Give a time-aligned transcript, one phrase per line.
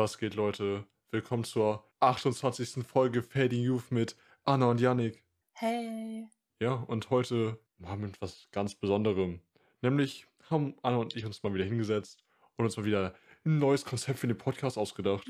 [0.00, 0.86] Was geht, Leute?
[1.10, 2.86] Willkommen zur 28.
[2.86, 5.22] Folge Fading Youth mit Anna und Yannick.
[5.52, 6.26] Hey.
[6.58, 9.42] Ja, und heute haben wir etwas ganz Besonderem.
[9.82, 12.24] Nämlich haben Anna und ich uns mal wieder hingesetzt
[12.56, 15.28] und uns mal wieder ein neues Konzept für den Podcast ausgedacht.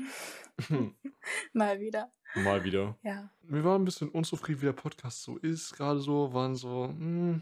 [1.51, 2.13] mal wieder.
[2.35, 2.97] Mal wieder.
[3.03, 3.29] Ja.
[3.41, 5.73] Wir waren ein bisschen unzufrieden, wie der Podcast so ist.
[5.73, 7.41] Gerade so, waren so, hm,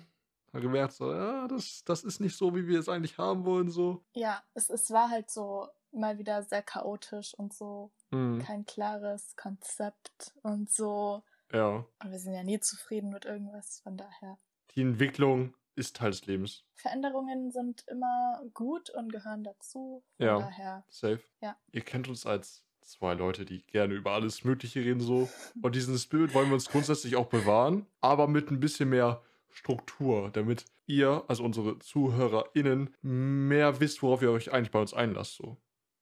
[0.51, 3.69] haben gemerkt, so, ja, das, das ist nicht so, wie wir es eigentlich haben wollen,
[3.69, 4.03] so.
[4.15, 9.35] Ja, es, es war halt so mal wieder sehr chaotisch und so Hm, kein klares
[9.35, 11.23] Konzept und so.
[11.53, 11.85] ja.
[12.03, 14.37] Und wir sind ja nie zufrieden mit irgendwas, von daher.
[14.75, 16.65] Die Entwicklung ist Teil des Lebens.
[16.73, 20.03] Veränderungen sind immer gut und gehören dazu.
[20.17, 20.39] Von Ja.
[20.39, 20.83] daher.
[20.89, 21.21] Safe.
[21.41, 21.55] Ja.
[21.71, 25.29] Ihr kennt uns als zwei Leute, die gerne über alles Mögliche reden, so.
[25.61, 29.21] Und diesen Spirit wollen wir uns grundsätzlich auch bewahren, aber mit ein bisschen mehr
[29.51, 35.35] Struktur, damit ihr, also unsere ZuhörerInnen, mehr wisst, worauf ihr euch eigentlich bei uns einlasst,
[35.35, 35.57] so.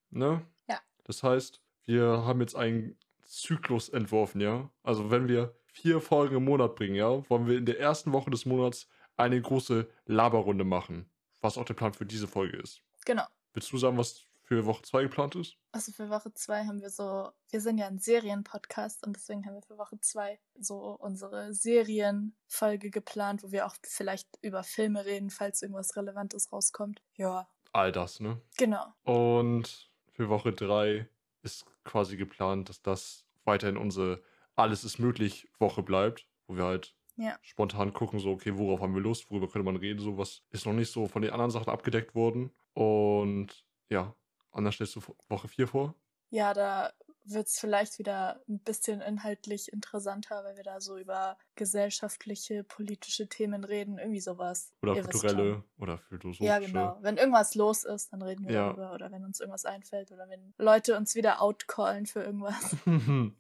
[0.10, 0.46] Ne?
[0.68, 0.80] Ja.
[1.04, 4.70] Das heißt, wir haben jetzt einen Zyklus entworfen, ja.
[4.84, 8.32] Also wenn wir vier Folgen im Monat bringen, ja, wollen wir in der ersten Woche
[8.32, 11.10] des Monats eine große Laberrunde machen,
[11.42, 12.82] was auch der Plan für diese Folge ist.
[13.06, 13.26] Genau.
[13.54, 15.58] Willst du sagen, was für Woche 2 geplant ist?
[15.74, 19.56] Also für Woche zwei haben wir so, wir sind ja ein Serienpodcast und deswegen haben
[19.56, 25.30] wir für Woche zwei so unsere Serienfolge geplant, wo wir auch vielleicht über Filme reden,
[25.30, 27.02] falls irgendwas Relevantes rauskommt.
[27.16, 28.42] Ja, All das, ne?
[28.58, 28.94] genau.
[29.04, 31.08] Und für Woche 3
[31.44, 34.24] ist quasi geplant, dass das weiterhin unsere
[34.56, 37.38] Alles ist möglich Woche bleibt, wo wir halt Ja.
[37.42, 40.66] spontan gucken, so, okay, worauf haben wir Lust, worüber könnte man reden, so was ist
[40.66, 42.52] noch nicht so von den anderen Sachen abgedeckt worden.
[42.74, 44.16] Und ja,
[44.52, 45.94] Anna, stellst du Woche 4 vor?
[46.32, 46.92] Ja, da
[47.30, 53.28] wird es vielleicht wieder ein bisschen inhaltlich interessanter, weil wir da so über gesellschaftliche, politische
[53.28, 54.72] Themen reden, irgendwie sowas.
[54.82, 56.44] Oder Ihr kulturelle oder philosophische?
[56.46, 56.98] Ja, genau.
[57.02, 58.68] Wenn irgendwas los ist, dann reden wir Ja.
[58.70, 58.94] darüber.
[58.94, 60.12] Oder wenn uns irgendwas einfällt.
[60.12, 62.76] Oder wenn Leute uns wieder outcallen für irgendwas.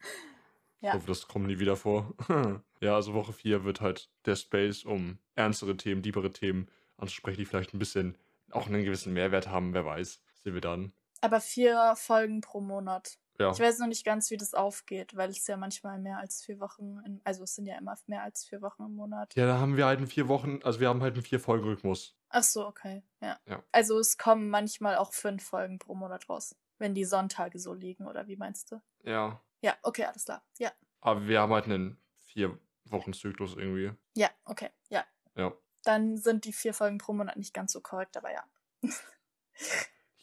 [0.80, 0.94] Ich Ja.
[0.94, 2.14] hoffe, das kommt nie wieder vor.
[2.82, 7.46] ja, also Woche 4 wird halt der Space, um ernstere Themen, liebere Themen anzusprechen, die
[7.46, 8.16] vielleicht ein bisschen
[8.52, 10.22] auch einen gewissen Mehrwert haben, wer weiß.
[10.44, 10.94] Sehen wir dann.
[11.22, 13.18] Aber vier Folgen pro Monat.
[13.40, 16.44] Ja, Ich weiß noch nicht ganz, wie das aufgeht, weil es ja manchmal mehr als
[16.44, 19.36] vier Wochen, in, also es sind ja immer mehr als vier Wochen im Monat.
[19.36, 21.66] ja, da haben wir halt in vier Wochen, also wir haben halt einen vier Folgen
[21.66, 22.16] Rhythmus.
[22.30, 23.40] Ach so, okay, ja.
[23.48, 23.64] Ja.
[23.72, 28.08] Also es kommen manchmal auch fünf Folgen pro Monat raus, wenn die Sonntage so liegen,
[28.08, 28.82] oder wie meinst du?
[29.04, 29.42] Ja.
[29.62, 30.44] Ja, okay, alles klar.
[30.58, 30.72] Ja,
[31.02, 33.92] Aber wir haben halt einen vier Wochen Zyklus irgendwie.
[34.16, 35.04] ja, okay, ja.
[35.36, 35.54] Ja.
[35.84, 38.44] Dann sind die vier Folgen pro Monat nicht ganz so korrekt, aber ja.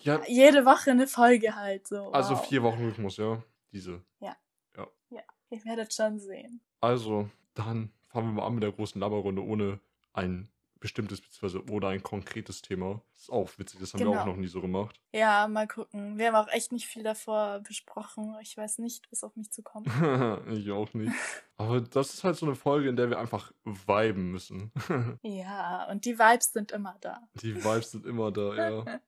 [0.05, 2.13] Ja, Jede Woche eine Folge halt so.
[2.13, 2.47] also wow.
[2.47, 3.43] vier Wochen Rhythmus, ja.
[3.73, 4.03] Diese.
[5.55, 6.61] Ihr werdet schon sehen.
[6.81, 9.79] Also, dann fangen wir mal an mit der großen Laberrunde ohne
[10.13, 10.49] ein
[10.81, 13.01] bestimmtes, beziehungsweise ohne ein konkretes Thema.
[13.13, 14.27] Das ist auch witzig, das haben wir auch Genau.
[14.27, 15.01] noch nie so gemacht.
[15.13, 16.19] Ja, mal gucken.
[16.19, 18.35] Wir haben auch echt nicht viel davor besprochen.
[18.43, 19.87] Ich weiß nicht, was auf mich zukommt.
[20.51, 21.13] ich auch nicht.
[21.57, 24.73] Aber das ist halt so eine Folge, in der wir einfach viben müssen.
[25.23, 27.23] ja, und die Vibes sind immer da.
[27.35, 29.01] Die Vibes sind immer da, ja.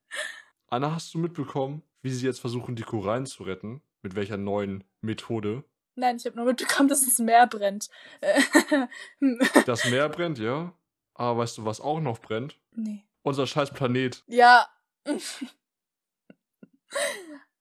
[0.68, 3.82] Anna, hast du mitbekommen, wie sie jetzt versuchen, die Korallen zu retten?
[4.02, 5.64] Mit welcher neuen Methode?
[5.94, 7.88] Nein, ich habe nur mitbekommen, dass das Meer brennt.
[9.66, 10.72] Das Meer brennt, ja.
[11.14, 12.58] Aber weißt du, was auch noch brennt?
[12.72, 13.02] nee.
[13.22, 14.22] Unser scheiß Planet.
[14.28, 14.68] Ja.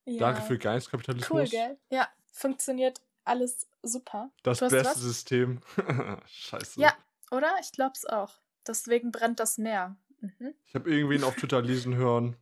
[0.05, 0.19] ja.
[0.19, 1.31] Danke für Geistkapitalismus.
[1.31, 1.79] Cool, gell?
[1.89, 4.29] Ja, funktioniert alles super.
[4.43, 4.95] Das beste was?
[5.01, 5.61] System.
[6.27, 6.79] Scheiße.
[6.79, 6.95] Ja,
[7.31, 7.51] oder?
[7.61, 8.35] Ich glaub's auch.
[8.67, 9.95] Deswegen brennt das Meer.
[10.19, 10.53] Mhm.
[10.67, 12.35] Ich habe irgendwen auf Twitter lesen hören.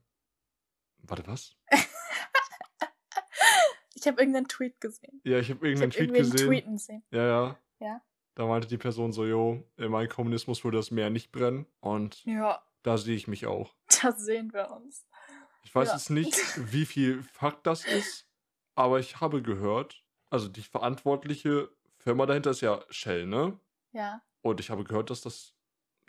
[1.04, 1.56] Warte, was?
[3.96, 5.22] Ich habe irgendeinen Tweet gesehen.
[5.24, 6.48] Ja, ich habe Ich irgendeinen habe Tweet irgendwen gesehen.
[6.48, 7.04] tweeten sehen.
[7.12, 7.60] Ja, ja.
[7.80, 8.02] Ja.
[8.36, 11.66] Da meinte die Person so, jo, in meinem Kommunismus würde das Meer nicht brennen.
[11.80, 13.74] Und Ja, da sehe ich mich auch.
[14.02, 15.06] da sehen wir uns.
[15.64, 15.94] Ich weiß Ja.
[15.96, 16.34] jetzt nicht,
[16.74, 18.28] wie viel Fakt das ist,
[18.76, 23.58] aber ich habe gehört, also die verantwortliche Firma dahinter ist ja Shell, ne?
[23.94, 24.22] Ja.
[24.42, 25.54] Und ich habe gehört, dass das,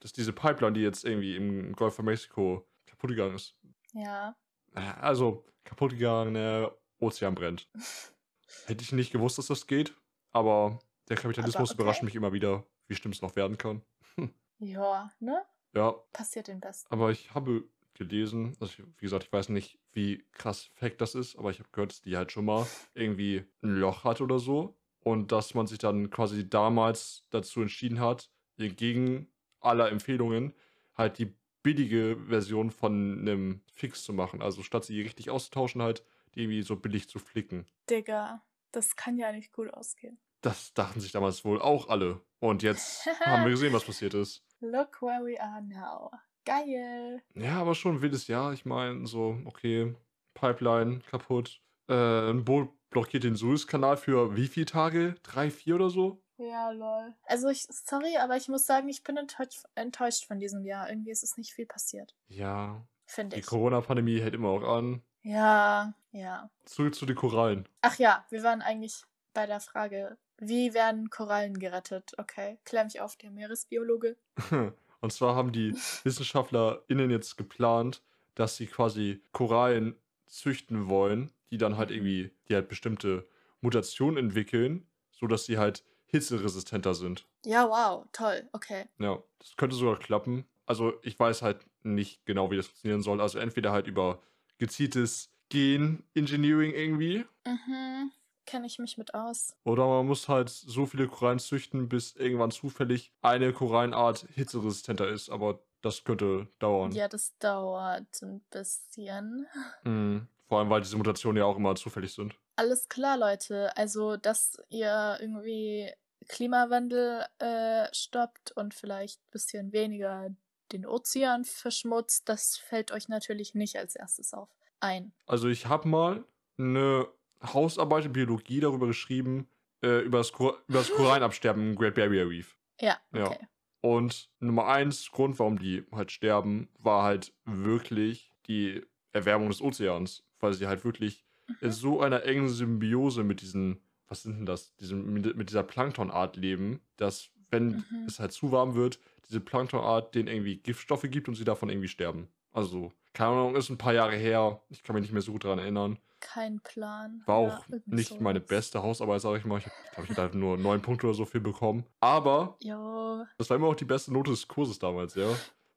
[0.01, 3.55] dass diese Pipeline, die jetzt irgendwie im Golf von Mexiko kaputt gegangen ist,
[3.93, 4.35] Ja.
[4.75, 7.69] Also kaputt gegangen, der Ozean brennt.
[8.67, 9.95] Hätte ich nicht gewusst, dass das geht,
[10.33, 10.79] aber
[11.09, 11.83] der Kapitalismus Aber okay.
[11.83, 13.83] überrascht mich immer wieder, wie schlimm es noch werden kann.
[14.61, 15.43] Ja, ne?
[15.75, 16.91] Ja, Passiert den Besten.
[16.91, 21.17] aber ich habe gelesen, also ich, wie gesagt, ich weiß nicht, wie krass fake das
[21.17, 24.39] ist, aber ich habe gehört, dass die halt schon mal irgendwie ein Loch hat oder
[24.39, 29.29] so und dass man sich dann quasi damals dazu entschieden hat, entgegen
[29.61, 30.55] aller Empfehlungen
[30.97, 34.41] halt die billige Version von einem Fix zu machen.
[34.41, 36.05] Also statt sie richtig auszutauschen, halt
[36.37, 37.67] die irgendwie so billig zu flicken.
[37.91, 40.19] Digga, das kann ja nicht gut ausgehen.
[40.43, 42.21] Das dachten sich damals wohl auch alle.
[42.39, 44.45] Und jetzt haben wir gesehen, was passiert ist.
[44.61, 46.11] Look where we are now.
[46.45, 47.23] Geil.
[47.35, 48.53] Ja, aber schon ein wildes Jahr.
[48.53, 49.95] Ich meine, so, okay,
[50.35, 55.17] Pipeline kaputt, Äh, ein Boot blockiert den Suezkanal für wie viele Tage?
[55.23, 56.23] Drei, vier oder so?
[56.37, 57.15] Ja, lol.
[57.27, 60.89] Also ich, sorry, aber ich muss sagen, ich bin enttäuscht, enttäuscht von diesem Jahr.
[60.89, 62.85] Irgendwie ist es nicht viel passiert, Ja.
[63.07, 63.47] finde Die ich.
[63.47, 65.03] Corona-Pandemie hält immer auch an.
[65.23, 66.51] Ja, ja.
[66.65, 67.69] Zurück zu den Korallen.
[67.83, 72.13] Ach ja, wir waren eigentlich bei der Frage, wie werden Korallen gerettet?
[72.19, 74.17] Okay, klär mich auf, der Meeresbiologe.
[75.01, 75.73] Und zwar haben die
[76.03, 78.03] WissenschaftlerInnen jetzt geplant,
[78.35, 79.97] dass sie quasi Korallen
[80.27, 83.29] züchten wollen, die dann halt irgendwie, die halt bestimmte
[83.61, 87.27] Mutationen entwickeln, sodass sie halt hitzeresistenter sind.
[87.45, 88.87] Ja, wow, toll, okay.
[88.99, 90.47] Ja, das könnte sogar klappen.
[90.67, 93.21] Also ich weiß halt nicht genau, wie das funktionieren soll.
[93.21, 94.21] Also entweder halt über
[94.59, 98.11] gezieltes Gen-Engineering irgendwie, Mhm,
[98.47, 99.55] kenne ich mich mit aus.
[99.65, 105.29] oder man muss halt so viele Korallen züchten, bis irgendwann zufällig eine Korallenart hitzeresistenter ist.
[105.31, 106.93] Aber das könnte dauern.
[106.93, 109.47] Ja, das dauert ein bisschen.
[109.83, 110.29] Mhm.
[110.49, 112.35] Vor allem, weil diese Mutationen ja auch immer zufällig sind.
[112.57, 113.77] Alles klar, Leute.
[113.77, 115.91] Also, dass ihr irgendwie
[116.29, 120.31] Klimawandel äh, stoppt und vielleicht ein bisschen weniger
[120.73, 124.49] den Ozean verschmutzt, das fällt euch natürlich nicht als erstes auf
[124.81, 125.13] ein.
[125.27, 126.25] Also ich habe mal
[126.59, 127.07] eine
[127.43, 129.49] Hausarbeit in Biologie darüber geschrieben,
[129.83, 132.57] äh, über, das Kor über das Korallenabsterben im Great Barrier Reef.
[132.81, 133.27] Ja, Ja.
[133.29, 133.47] okay.
[133.83, 138.83] Und Nummer eins Grund, warum die halt sterben, war halt wirklich die
[139.13, 141.27] Erwärmung des Ozeans, weil sie halt wirklich
[141.61, 141.73] in Mhm.
[141.73, 146.81] so einer engen Symbiose mit diesen, was sind denn das, diesem, mit, dieser Planktonart leben,
[146.97, 148.05] dass wenn Mhm.
[148.07, 148.99] es halt zu warm wird,
[149.29, 152.29] diese Planktonart denen irgendwie Giftstoffe gibt und sie davon irgendwie sterben.
[152.53, 155.45] Also, keine Ahnung, ist ein paar Jahre her, ich kann mich nicht mehr so gut
[155.45, 155.99] daran erinnern.
[156.21, 157.23] Kein Plan.
[157.27, 158.49] War Ja, auch irgendwie nicht meine sowas.
[158.49, 159.59] beste Hausarbeit, sage ich mal.
[159.59, 161.85] Ich glaube, ich habe nur neun Punkte oder so viel bekommen.
[162.01, 163.25] Aber Jo.
[163.39, 165.29] das war immer auch die beste Note des Kurses damals, ja.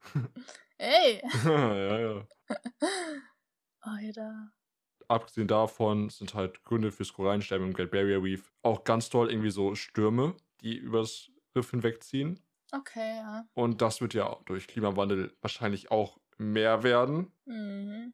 [0.77, 1.21] Ey!
[1.45, 2.27] ja, ja.
[3.81, 4.51] Alter.
[5.07, 9.51] Abgesehen davon sind halt Gründe fürs Korallensterben im Great Barrier Reef auch ganz toll irgendwie
[9.51, 12.39] so Stürme, die übers Riff hinwegziehen.
[12.73, 13.47] Okay, ja.
[13.53, 17.31] Und das wird ja durch Klimawandel wahrscheinlich auch mehr werden.
[17.45, 18.13] Mhm.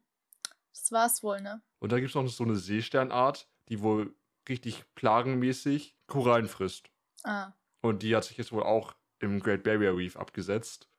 [0.71, 1.61] Das war's wohl, ne?
[1.79, 4.15] Und da gibt es noch so eine Seesternart, die wohl
[4.47, 6.89] richtig plagenmäßig Korallen frisst.
[7.23, 7.53] Ah.
[7.81, 10.89] Und die hat sich jetzt wohl auch im Great Barrier Reef abgesetzt.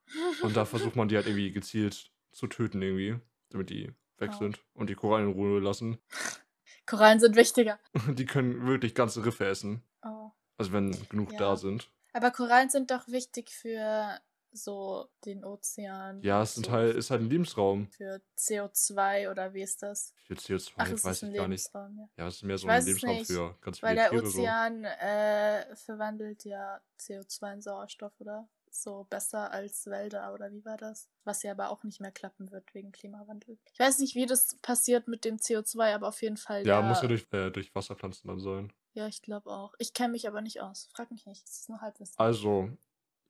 [0.43, 3.21] Und da versucht man die halt irgendwie gezielt zu töten irgendwie,
[3.51, 3.93] damit die
[4.25, 4.39] weg Oh.
[4.39, 5.99] sind und die Korallen in Ruhe lassen.
[6.87, 7.79] Korallen sind wichtiger.
[8.19, 9.83] Die können wirklich ganze Riffe essen.
[10.05, 10.31] Oh.
[10.59, 11.39] Also wenn genug Ja.
[11.39, 11.91] da sind.
[12.13, 14.21] Aber Korallen sind doch wichtig für
[14.53, 16.21] so den Ozean.
[16.23, 17.89] Ja, es so halt, ist halt ein Lebensraum.
[17.91, 20.15] für CO2 oder wie ist das?
[20.27, 21.71] Für CO2 Ach, weiß ist ein ich gar nicht.
[21.75, 21.91] Ja.
[22.19, 24.27] Ja, es ist mehr so ein Lebensraum nicht, für ganz Weil viele der Tiere.
[24.27, 24.39] So.
[24.43, 28.49] Ozean äh, verwandelt ja CO2 in Sauerstoff, oder?
[28.77, 31.09] So besser als Wälder, oder wie war das?
[31.23, 33.57] Was ja aber auch nicht mehr klappen wird wegen Klimawandel.
[33.73, 36.67] Ich weiß nicht, wie das passiert mit dem CO2, aber auf jeden Fall.
[36.67, 38.73] Ja, der, muss ja durch, äh, durch Wasserpflanzen dann sein.
[38.93, 39.75] Ja, ich glaube auch.
[39.79, 40.89] Ich kenne mich aber nicht aus.
[40.93, 41.45] Frag mich nicht.
[41.45, 42.15] Das ist nur Halbwissen.
[42.19, 42.69] Also,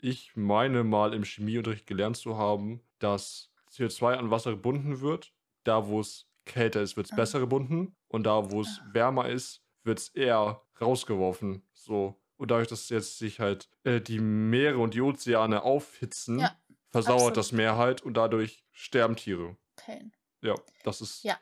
[0.00, 5.32] ich meine mal im Chemieunterricht gelernt zu haben, dass CO2 an Wasser gebunden wird.
[5.64, 7.16] Da, wo es kälter ist, wird es Ah.
[7.16, 7.94] besser gebunden.
[8.08, 8.90] Und da, wo es Ah.
[8.94, 11.66] wärmer ist, wird es eher rausgeworfen.
[11.74, 12.18] So.
[12.36, 16.56] Und dadurch, dass jetzt sich halt äh, die Meere und die Ozeane aufhitzen, Ja,
[16.90, 17.36] versauert absolut.
[17.36, 19.56] das Meer halt und dadurch sterben Tiere.
[19.76, 20.12] Pain.
[20.40, 21.38] Ja, das ist Ja.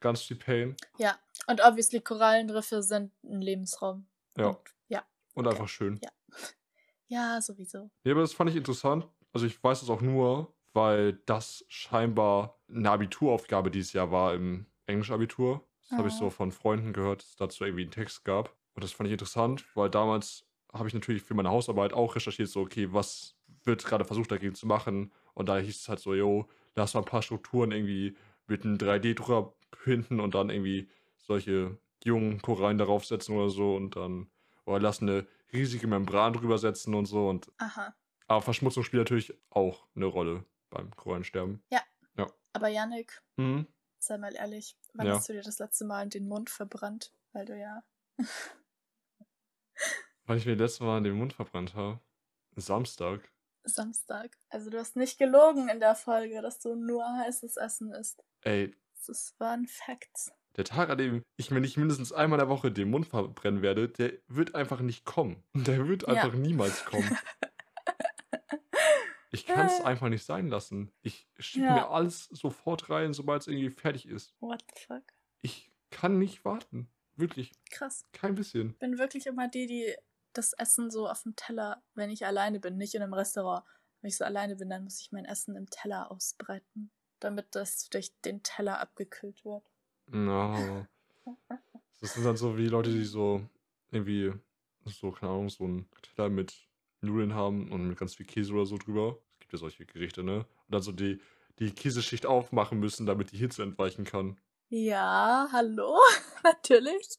[0.00, 0.76] ganz viel Pain.
[0.98, 1.18] Ja.
[1.48, 4.08] Und obviously Korallenriffe sind ein Lebensraum.
[4.36, 4.48] Ja.
[4.48, 5.04] Und, ja.
[5.34, 6.00] Und einfach schön.
[6.02, 6.10] Ja.
[7.08, 7.88] Ja, sowieso.
[8.02, 9.06] Ja, aber das fand ich interessant.
[9.32, 14.66] Also ich weiß es auch nur, weil das scheinbar eine Abituraufgabe dieses Jahr war im
[14.86, 15.64] Englisch-Abitur.
[15.88, 16.18] Das habe ich Ah.
[16.18, 18.56] so von Freunden gehört, dass es dazu irgendwie einen Text gab.
[18.76, 22.48] Und das fand ich interessant, weil damals habe ich natürlich für meine Hausarbeit auch recherchiert,
[22.48, 25.12] so, okay, was wird gerade versucht dagegen zu machen?
[25.34, 28.16] Und da hieß es halt so, yo, lass mal ein paar Strukturen irgendwie
[28.46, 33.96] mit einem 3D-Drucker hinten und dann irgendwie solche jungen Korallen darauf setzen oder so und
[33.96, 34.30] dann,
[34.66, 37.96] oder lass eine riesige Membran drüber setzen und so und Aha.
[38.28, 41.62] aber Verschmutzung spielt natürlich auch eine Rolle beim Korallensterben.
[42.56, 43.66] Aber Yannick, Mhm.
[43.98, 45.16] sei mal ehrlich, wann Ja.
[45.16, 47.12] hast du dir das letzte Mal den Mund verbrannt?
[47.32, 47.84] Weil du ja.
[50.26, 52.00] Weil ich mir letztes Mal den Mund verbrannt habe.
[52.56, 53.20] Samstag.
[53.64, 54.36] Samstag.
[54.48, 58.22] Also du hast nicht gelogen in der Folge, dass du nur heißes Essen isst.
[58.42, 58.74] Ey,
[59.06, 60.30] Das waren Facts.
[60.56, 63.62] der Tag, an dem ich mir nicht mindestens einmal in der Woche den Mund verbrennen
[63.62, 65.42] werde, der wird einfach nicht kommen.
[65.54, 66.08] Der wird Ja.
[66.08, 67.16] einfach niemals kommen.
[69.32, 69.84] Ich kann es Äh.
[69.84, 70.92] einfach nicht sein lassen.
[71.02, 71.74] Ich schiebe Ja.
[71.74, 74.34] mir alles sofort rein, sobald es irgendwie fertig ist.
[74.40, 75.02] What the fuck?
[75.42, 76.88] Ich kann nicht warten.
[77.16, 77.52] Wirklich.
[77.70, 78.06] Krass.
[78.12, 78.70] Kein bisschen.
[78.70, 79.94] Ich bin wirklich immer die, die
[80.38, 83.64] das Essen so auf dem Teller, wenn ich alleine bin, nicht in einem Restaurant.
[84.00, 86.90] Wenn ich so alleine bin, dann muss ich mein Essen im Teller ausbreiten,
[87.20, 89.64] damit das durch den Teller abgekühlt wird.
[90.06, 90.86] No.
[91.98, 93.40] Das sind dann so wie Leute, die so
[93.90, 94.32] irgendwie
[94.84, 96.54] so, keine Ahnung, so einen Teller mit
[97.00, 99.18] Nudeln haben und mit ganz viel Käse oder so drüber.
[99.32, 100.40] Es gibt ja solche Gerichte, ne?
[100.40, 101.20] Und dann so die,
[101.58, 104.38] die Käseschicht aufmachen müssen, damit die Hitze entweichen kann.
[104.68, 105.98] Ja, hallo?
[106.44, 107.18] Natürlich.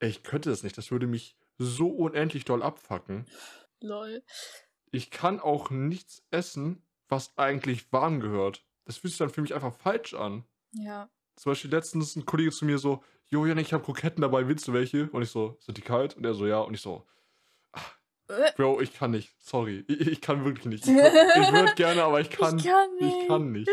[0.00, 0.76] Ey, Ich könnte das nicht.
[0.78, 3.26] Das würde mich so unendlich doll abfacken.
[3.80, 4.22] Lol.
[4.90, 8.64] Ich kann auch nichts essen, was eigentlich warm gehört.
[8.84, 10.44] Das fühlt sich dann für mich einfach falsch an.
[10.72, 11.08] Ja.
[11.36, 14.68] Zum Beispiel letztens ein Kollege zu mir so, Jo, Jan, ich habe Kroketten dabei, willst
[14.68, 15.10] du welche?
[15.10, 16.16] Und ich so, sind die kalt?
[16.16, 16.60] Und er so, ja.
[16.60, 17.04] Und ich so,
[18.28, 19.32] Äh, Bro, ich kann nicht.
[19.38, 19.84] Sorry.
[19.88, 20.84] Ich, ich kann wirklich nicht.
[20.86, 23.16] Ich, ich würde gerne, aber ich kann, ich kann nicht.
[23.22, 23.70] ich kann nicht.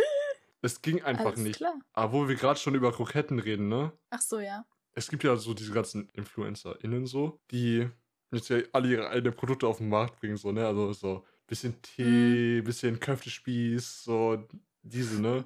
[0.62, 1.58] Es ging einfach Alles nicht.
[1.58, 1.74] klar.
[1.94, 3.92] Aber wo wir gerade schon über Kroketten reden, ne?
[4.10, 4.66] Ach so, ja.
[4.96, 7.90] Es gibt ja so diese ganzen InfluencerInnen so, die
[8.32, 10.66] jetzt ja alle ihre eigenen Produkte auf den Markt bringen, so, ne?
[10.68, 14.48] Also so bisschen Tee, bisschen Köftespieß, so
[14.82, 15.46] diese, ne?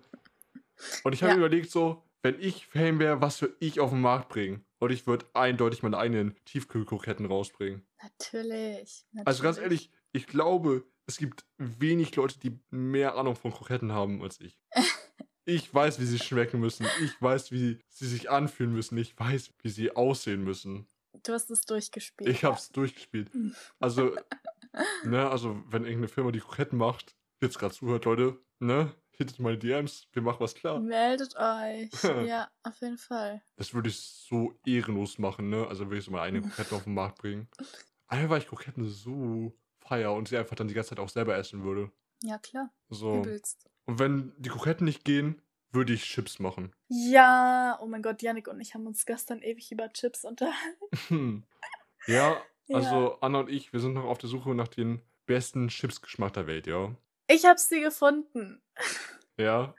[1.04, 1.40] Und ich habe Ja.
[1.40, 4.66] mir überlegt, so, wenn ich Fame wäre, was würde ich auf den Markt bringen?
[4.80, 7.88] Und ich würde eindeutig meine eigenen Tiefkühlkroketten rausbringen.
[8.02, 9.06] Natürlich.
[9.12, 9.28] natürlich.
[9.28, 14.22] Also ganz ehrlich, ich glaube, es gibt wenig Leute, die mehr Ahnung von Kroketten haben
[14.22, 14.60] als ich.
[15.48, 16.86] Ich weiß, wie sie schmecken müssen.
[17.02, 18.98] Ich weiß, wie sie sich anfühlen müssen.
[18.98, 20.90] Ich weiß, wie sie aussehen müssen.
[21.24, 22.30] Du hast es durchgespielt.
[22.30, 23.32] Ich hab's durchgespielt.
[23.80, 24.14] Also,
[25.06, 29.58] ne, also, wenn irgendeine Firma die Kroketten macht, jetzt gerade zuhört, Leute, ne, hittet meine
[29.58, 30.82] DMs, wir machen was klar.
[30.82, 31.90] Meldet euch.
[32.28, 33.42] ja, auf jeden Fall.
[33.56, 35.66] Das würde ich so ehrenlos machen, ne?
[35.66, 37.48] Also würde ich so meine eigenen Kroketten auf den Markt bringen.
[38.10, 41.38] Einfach weil ich Kroketten so feier und sie einfach dann die ganze Zeit auch selber
[41.38, 41.90] essen würde.
[42.24, 42.70] Ja, klar.
[42.90, 43.20] So.
[43.20, 43.70] Übelst.
[43.88, 45.42] Und wenn die Kroketten nicht gehen,
[45.72, 46.74] würde ich Chips machen.
[46.88, 51.46] Ja, oh mein Gott, Yannick und ich haben uns gestern ewig über Chips unterhalten.
[52.08, 52.78] ja, Ja.
[52.78, 56.48] also Anna und ich, wir sind noch auf der Suche nach den besten Chipsgeschmack der
[56.48, 56.96] Welt, ja.
[57.28, 58.62] Ich hab sie gefunden.
[59.40, 59.76] Ja?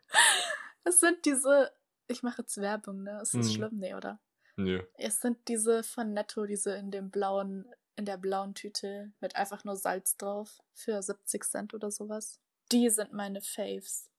[0.84, 1.72] Es sind diese.
[2.06, 3.18] Ich mache jetzt Werbung, ne?
[3.20, 3.54] Ist das Hm.
[3.56, 3.70] schlimm?
[3.78, 4.20] Nee, oder?
[4.54, 4.84] Nee.
[4.94, 9.64] Es sind diese von Netto, diese in dem blauen, in der blauen Tüte mit einfach
[9.64, 10.60] nur Salz drauf.
[10.74, 12.40] Für 70 Cent oder sowas.
[12.72, 14.10] Die sind meine Faves.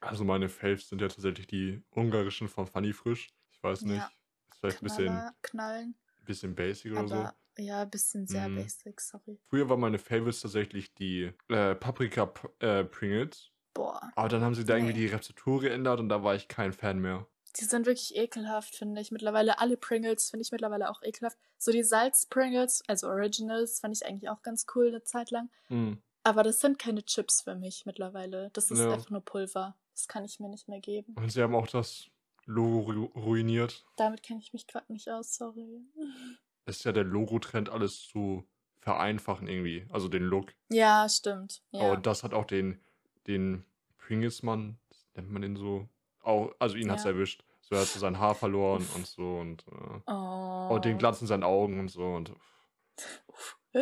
[0.00, 3.28] Also meine Faves sind ja tatsächlich die ungarischen von Funny Frisch.
[3.52, 3.96] Ich weiß nicht.
[3.96, 4.10] Ja.
[4.50, 5.94] Ist vielleicht ein bisschen, Knaller, knallen.
[6.24, 7.28] bisschen basic oder so.
[7.56, 8.56] Ja, ein bisschen sehr Mhm.
[8.56, 9.38] basic, sorry.
[9.48, 13.50] Früher waren meine Favorites tatsächlich die äh, Paprika äh, Pringles.
[13.74, 14.10] Boah.
[14.16, 15.00] Aber dann haben sie da irgendwie Nee.
[15.08, 17.26] die Rezeptur geändert und da war ich kein Fan mehr.
[17.58, 19.12] Die sind wirklich ekelhaft, finde ich.
[19.12, 21.38] Mittlerweile alle Pringles finde ich mittlerweile auch ekelhaft.
[21.56, 25.48] So die Salz-Pringles, also Originals, fand ich eigentlich auch ganz cool eine Zeit lang.
[25.68, 26.02] Hm.
[26.24, 28.50] Aber das sind keine Chips für mich mittlerweile.
[28.54, 28.92] Das ist Ja.
[28.92, 29.76] einfach nur Pulver.
[29.92, 31.14] Das kann ich mir nicht mehr geben.
[31.16, 32.06] Und sie haben auch das
[32.46, 33.84] Logo ru ruiniert.
[33.96, 35.82] Damit kenne ich mich gerade nicht aus, sorry.
[36.66, 38.44] Es ist ja der Logo-Trend, alles zu
[38.80, 39.86] vereinfachen irgendwie.
[39.90, 40.54] Also den Look.
[40.70, 41.62] Ja, stimmt.
[41.70, 41.92] Ja.
[41.92, 42.80] Und das hat auch den,
[43.26, 43.64] den
[43.98, 44.78] Pringles-Mann,
[45.14, 45.88] nennt man den so,
[46.22, 46.96] auch, also ihn Ja.
[47.04, 47.44] erwischt.
[47.62, 50.68] So, er hat so sein Haar verloren und so und, äh, oh.
[50.74, 52.32] und den Glanz in seinen Augen und so und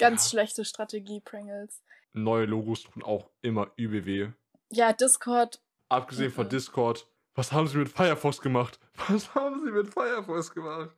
[0.00, 0.30] Ganz Ja.
[0.30, 1.82] schlechte Strategie, Pringles.
[2.12, 4.28] neue Logos tun auch immer übel weh.
[4.70, 5.62] Ja, Discord.
[5.88, 6.50] Abgesehen von Mhm.
[6.50, 8.80] Discord, was haben sie mit Firefox gemacht?
[9.08, 10.90] Was haben sie mit Firefox gemacht?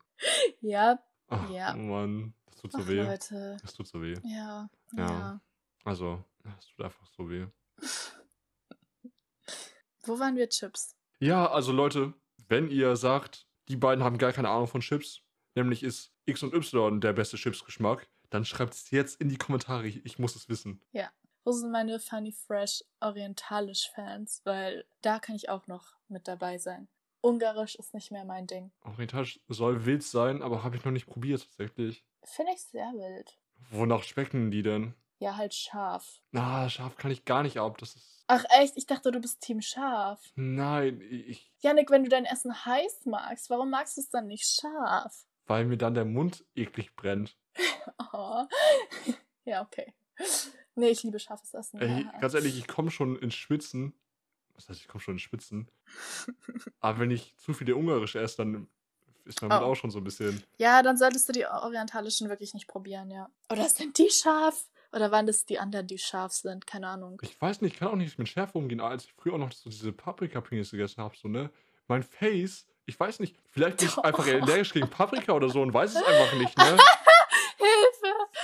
[0.61, 1.75] Ja, Ach, Ja.
[1.75, 3.03] Mann, das tut so ach weh.
[3.03, 3.57] Leute.
[3.63, 4.15] Das tut so weh.
[4.25, 5.07] Ja, Ja.
[5.07, 5.41] ja.
[5.85, 7.47] Also, das tut einfach so weh.
[10.05, 10.97] Wo waren wir Chips?
[11.21, 12.13] Ja, also Leute,
[12.49, 15.23] wenn ihr sagt, die beiden haben gar keine Ahnung von Chips,
[15.55, 19.87] nämlich ist X und Y der beste Chipsgeschmack, dann schreibt es jetzt in die Kommentare.
[19.87, 20.81] Ich, muss es wissen.
[21.45, 24.43] Wo sind meine Funny Fresh Orientalisch Fans?
[24.45, 26.87] Weil da kann ich auch noch mit dabei sein.
[27.21, 28.71] Ungarisch ist nicht mehr mein Ding.
[28.83, 32.05] Orientalisch soll wild sein, aber habe ich noch nicht probiert tatsächlich.
[32.23, 33.39] Finde ich sehr wild.
[33.71, 34.95] Wonach schmecken die denn?
[35.19, 36.21] Ja, halt scharf.
[36.31, 37.79] Na, scharf kann ich gar nicht ab.
[37.79, 38.25] Das ist.
[38.29, 38.77] Ach echt?
[38.77, 40.33] Ich dachte, du bist Team scharf.
[40.37, 41.53] Nein, ich.
[41.61, 45.27] Janik, wenn du dein Essen heiß magst, warum magst du es dann nicht scharf?
[45.47, 47.37] Weil mir dann der Mund eklig brennt.
[48.13, 48.45] Oh.
[49.45, 49.93] ja, okay.
[50.75, 51.81] Nee, ich liebe scharfes Essen.
[51.81, 52.19] Ey, ja.
[52.21, 53.95] ganz ehrlich, ich komme schon ins Schwitzen.
[54.55, 55.69] Was heißt, ich komme schon ins Schwitzen?
[56.81, 58.69] Aber wenn ich zu viele Ungarisch esse, dann
[59.25, 59.57] ist Mund Oh.
[59.67, 60.43] auch schon so ein bisschen.
[60.59, 63.29] Ja, dann solltest du die orientalischen wirklich nicht probieren, ja.
[63.51, 64.67] Oder sind die scharf?
[64.93, 66.67] Oder waren das die anderen, die scharf sind?
[66.67, 67.19] Keine Ahnung.
[67.23, 69.53] Ich weiß nicht, ich kann auch nicht mit Schärfe umgehen, als ich früher auch noch
[69.53, 71.51] so diese Paprika-Pringles gegessen habe, so, ne?
[71.89, 75.73] Mein Face, ich weiß nicht, vielleicht bin ich einfach allergisch gegen Paprika oder so und
[75.73, 76.77] weiß es einfach nicht, ne?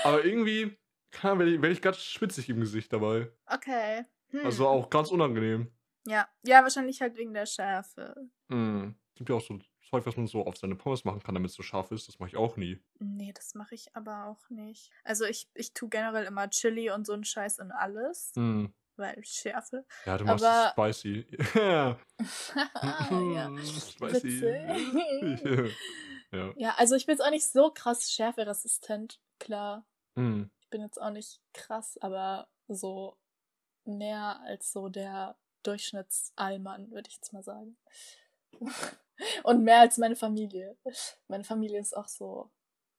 [0.08, 0.76] Aber irgendwie
[1.10, 3.30] kann, werde ich, werd ich ganz schwitzig im Gesicht dabei.
[3.46, 4.04] Okay.
[4.30, 4.44] Hm.
[4.44, 5.70] Also auch ganz unangenehm.
[6.06, 6.28] Ja.
[6.42, 8.14] ja, wahrscheinlich halt wegen der Schärfe.
[8.48, 8.90] Mm.
[9.14, 11.56] Gibt ja auch so Zeug, was man so auf seine Pommes machen kann, damit es
[11.56, 12.08] so scharf ist.
[12.08, 12.78] Das mache ich auch nie.
[12.98, 14.90] Nee, das mache ich aber auch nicht.
[15.04, 18.32] Also ich, ich tue generell immer Chili und so einen Scheiß in alles.
[18.36, 18.66] Mm.
[18.96, 19.84] weil Schärfe.
[20.06, 21.26] Ja, du machst Aber es spicy.
[21.54, 21.98] ja.
[23.90, 24.44] spicy.
[26.32, 26.52] ja.
[26.56, 29.86] Ja, also ich bin jetzt auch nicht so krass schärferesistent, klar.
[30.18, 30.50] Hm.
[30.60, 33.16] Ich bin jetzt auch nicht krass, aber so
[33.84, 37.76] mehr als so der Durchschnittsallmann, würde ich jetzt mal sagen.
[39.44, 40.76] Und mehr als meine Familie.
[41.28, 42.50] Meine Familie ist auch so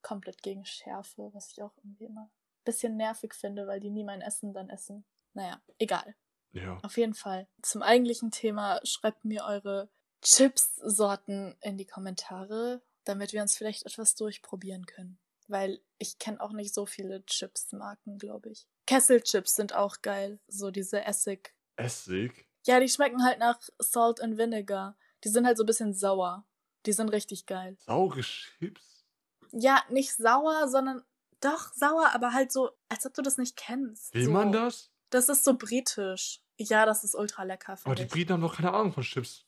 [0.01, 4.03] komplett gegen Schärfe, was ich auch irgendwie immer ein bisschen nervig finde, weil die nie
[4.03, 5.05] mein Essen dann essen.
[5.33, 6.15] Naja, egal.
[6.51, 6.77] Ja.
[6.83, 7.47] Auf jeden Fall.
[7.61, 9.89] Zum eigentlichen Thema schreibt mir eure
[10.21, 15.19] Chips-Sorten in die Kommentare, damit wir uns vielleicht etwas durchprobieren können.
[15.49, 18.67] Weil ich kenne auch nicht so viele Chips-Marken, glaube ich.
[18.85, 20.39] Kesselchips sind auch geil.
[20.47, 21.53] So diese Essig.
[21.75, 22.47] Essig?
[22.65, 24.95] Ja, die schmecken halt nach Salt and Vinegar.
[25.23, 26.45] Die sind halt so ein bisschen sauer.
[26.85, 27.75] Die sind richtig geil.
[27.79, 29.05] Saure Chips?
[29.51, 31.03] Ja, nicht sauer, sondern
[31.41, 34.13] doch sauer, aber halt so, als ob du das nicht kennst.
[34.13, 34.31] Will so.
[34.31, 34.91] man das?
[35.09, 36.41] Das ist so britisch.
[36.57, 38.09] Ja, das ist ultra lecker, Aber die ich.
[38.11, 39.45] Briten haben doch keine Ahnung von Chips.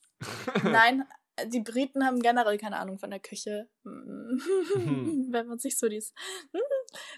[0.63, 1.05] Nein,
[1.47, 3.67] die Briten haben generell keine Ahnung von der Küche.
[3.83, 6.13] Wenn man sich so dies.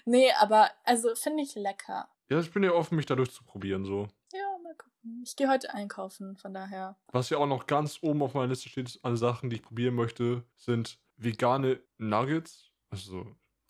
[0.04, 2.08] Nee, aber also finde ich lecker.
[2.30, 4.06] Ja, ich bin ja offen, mich dadurch zu probieren, so.
[4.32, 5.22] Ja, mal gucken.
[5.24, 6.96] Ich gehe heute einkaufen, von daher.
[7.08, 9.96] Was ja auch noch ganz oben auf meiner Liste steht an Sachen, die ich probieren
[9.96, 12.70] möchte, sind vegane Nuggets.
[12.90, 13.24] Also,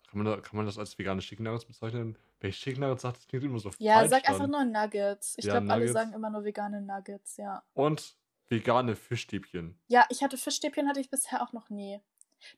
[0.07, 2.19] kann man, da, kann man das als vegane Chicken Nuggets bezeichnen?
[2.39, 4.33] Wenn ich Chicken Nuggets sage, das klingt immer so Ja, falsch sag dann.
[4.35, 5.35] einfach nur Nuggets.
[5.39, 7.63] Ich Ja, glaube, alle sagen immer nur vegane Nuggets, ja.
[7.73, 8.15] Und
[8.49, 9.79] vegane Fischstäbchen.
[9.87, 11.99] Ja, ich hatte Fischstäbchen hatte ich bisher auch noch nie.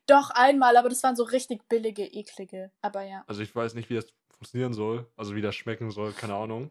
[0.06, 2.70] Doch einmal, aber das waren so richtig billige, eklige.
[2.82, 3.24] Aber ja.
[3.26, 6.70] Also ich weiß nicht, wie das funktionieren soll, also wie das schmecken soll, keine Ahnung.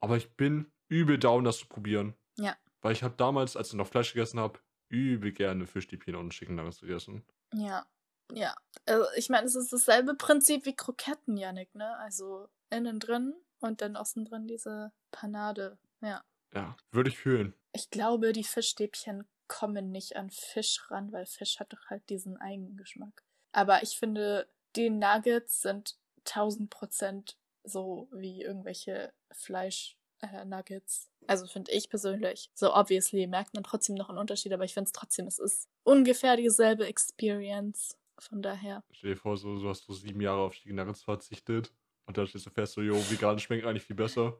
[0.00, 2.14] Aber ich bin übel down, das zu probieren.
[2.36, 2.56] Ja.
[2.80, 6.56] Weil ich habe damals, als ich noch Fleisch gegessen habe, übel gerne Fischstäbchen und Chicken
[6.56, 7.24] Nuggets gegessen.
[7.54, 7.86] Ja.
[8.32, 8.54] Ja.
[8.86, 11.96] Also, ich meine, es ist dasselbe Prinzip wie Kroketten, Janik, ne?
[11.98, 15.78] Also innen drin und dann außen drin diese Panade.
[16.00, 16.22] Ja.
[16.54, 17.54] Ja, würde ich fühlen.
[17.72, 22.36] Ich glaube, die Fischstäbchen kommen nicht an Fisch ran, weil Fisch hat doch halt diesen
[22.38, 23.22] Eigengeschmack.
[23.52, 31.10] Aber ich finde, die Nuggets sind 1000 Prozent so wie irgendwelche Fleisch-Nuggets.
[31.26, 32.50] also finde ich persönlich.
[32.54, 35.68] So obviously merkt man trotzdem noch einen Unterschied, aber ich finde es trotzdem, es ist
[35.84, 37.96] ungefähr dieselbe Experience.
[38.18, 38.84] Von daher.
[38.92, 41.72] Stell dir vor, so, so hast du sieben Jahre auf Chicken Nuggets verzichtet
[42.06, 44.38] und dann stellst du fest, so, jo, vegan schmeckt eigentlich viel besser.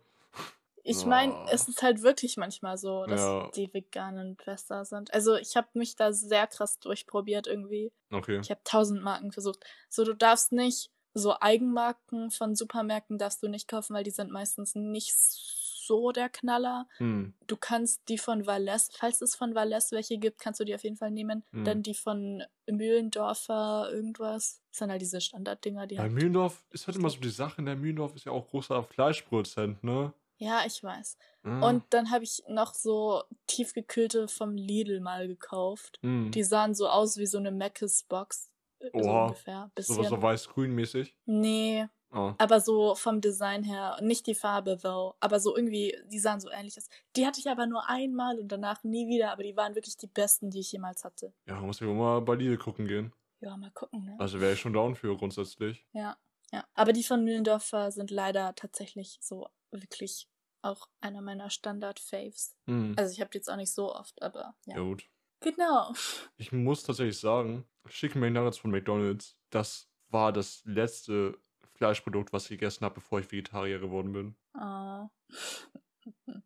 [0.84, 3.50] Ich meine, es ist halt wirklich manchmal so, dass Ja.
[3.54, 5.12] die Veganen besser sind.
[5.14, 7.92] Also ich habe mich da sehr krass durchprobiert irgendwie.
[8.10, 8.40] Okay.
[8.42, 9.60] Ich habe tausend Marken versucht.
[9.88, 14.30] So, du darfst nicht, so Eigenmarken von Supermärkten darfst du nicht kaufen, weil die sind
[14.32, 16.88] meistens nicht so der Knaller.
[16.98, 17.34] Hm.
[17.46, 20.84] Du kannst die von Valles, falls es von Valles welche gibt, kannst du die auf
[20.84, 21.44] jeden Fall nehmen.
[21.52, 21.64] Hm.
[21.64, 24.62] Dann die von Mühlendorfer, irgendwas.
[24.70, 26.12] Das sind halt diese Standarddinger, die Bei halt.
[26.12, 30.12] Mühldorf ist halt immer so die Sache, der Mühldorf ist ja auch großer Fleischproduzent, ne?
[30.42, 31.16] Ja, ich weiß.
[31.44, 31.68] Ah.
[31.68, 36.00] Und dann habe ich noch so tiefgekühlte vom Lidl mal gekauft.
[36.02, 36.32] Hm.
[36.32, 38.50] Die sahen so aus wie so eine Mc's-Box.
[38.80, 39.26] So Oha.
[39.26, 39.70] ungefähr.
[39.78, 40.08] so, Bisschen.
[40.08, 41.14] so weiß-grün mäßig.
[41.26, 42.34] Nee, Ah.
[42.38, 43.96] aber so vom Design her.
[44.02, 45.14] Nicht die Farbe, though.
[45.20, 46.88] Aber so irgendwie, die sahen so ähnlich aus.
[47.14, 49.30] Die hatte ich aber nur einmal und danach nie wieder.
[49.30, 51.32] Aber die waren wirklich die besten, die ich jemals hatte.
[51.46, 53.12] Ja, muss ich mal bei Lidl gucken gehen.
[53.40, 54.16] Ja, mal gucken, ne?
[54.18, 55.86] Also wäre ich schon down für grundsätzlich.
[55.92, 56.16] Ja,
[56.50, 56.64] ja.
[56.74, 60.28] Aber die von Mühlendorfer sind leider tatsächlich so wirklich
[60.62, 62.56] auch einer meiner Standard-Faves.
[62.66, 62.94] Hm.
[62.96, 64.76] Also ich habe die jetzt auch nicht so oft, aber ja.
[64.76, 65.08] Ja, gut.
[65.40, 65.92] Genau.
[66.36, 71.36] Ich muss tatsächlich sagen, Chicken McNuggets von McDonalds, das war das letzte
[71.74, 74.36] Fleischprodukt, was ich gegessen habe, bevor ich Vegetarier geworden bin.
[74.54, 75.08] Ah.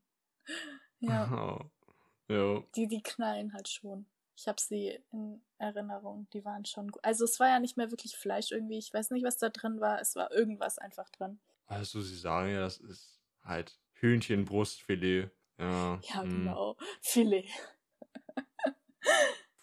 [1.01, 1.61] ja,
[2.29, 2.63] ja.
[2.75, 4.07] die, die knallen halt schon.
[4.35, 7.03] Ich habe sie in Erinnerung, die waren schon gut.
[7.05, 8.79] Also es war ja nicht mehr wirklich Fleisch irgendwie.
[8.79, 10.01] Ich weiß nicht, was da drin war.
[10.01, 11.41] Es war irgendwas einfach drin.
[11.67, 15.31] Also sie sagen ja, das ist halt Hühnchenbrustfilet.
[15.59, 16.01] Ja.
[16.03, 16.31] Ja, hm.
[16.31, 16.77] genau.
[17.01, 17.49] Filet.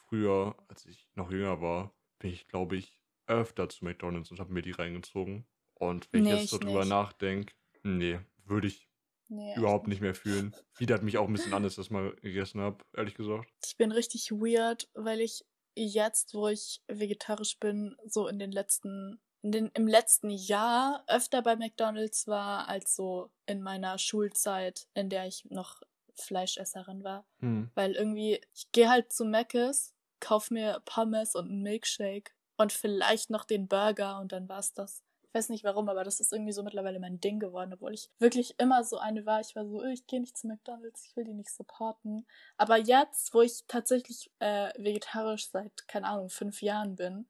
[0.07, 4.53] Früher, als ich noch jünger war, bin ich, glaube ich, öfter zu McDonalds und habe
[4.53, 5.45] mir die reingezogen.
[5.73, 8.89] Und wenn Nee, ich jetzt so drüber nachdenke, nee, würde ich
[9.29, 10.55] Nee, überhaupt nicht mehr fühlen.
[10.77, 13.49] Widert mich auch ein bisschen an, dass mal gegessen habe, ehrlich gesagt.
[13.65, 19.21] Ich bin richtig weird, weil ich jetzt, wo ich vegetarisch bin, so in den letzten,
[19.43, 25.09] in den, im letzten Jahr öfter bei McDonalds war, als so in meiner Schulzeit, in
[25.09, 25.81] der ich noch
[26.15, 27.25] Fleischesserin war.
[27.39, 27.69] Hm.
[27.75, 33.29] Weil irgendwie, ich gehe halt zu Mc's, kauf mir Pommes und einen Milkshake und vielleicht
[33.29, 35.03] noch den Burger und dann war's das.
[35.23, 38.09] Ich weiß nicht warum, aber das ist irgendwie so mittlerweile mein Ding geworden, obwohl ich
[38.19, 39.41] wirklich immer so eine war.
[39.41, 42.27] Ich war so, "Öh, ich gehe nicht zu McDonalds, ich will die nicht supporten.
[42.55, 47.27] Aber jetzt, wo ich tatsächlich äh, vegetarisch seit, keine Ahnung, fünf Jahren bin,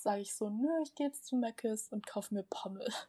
[0.00, 3.08] sage ich so, nö, ich gehe jetzt zu Mc's und kauf mir Pommes.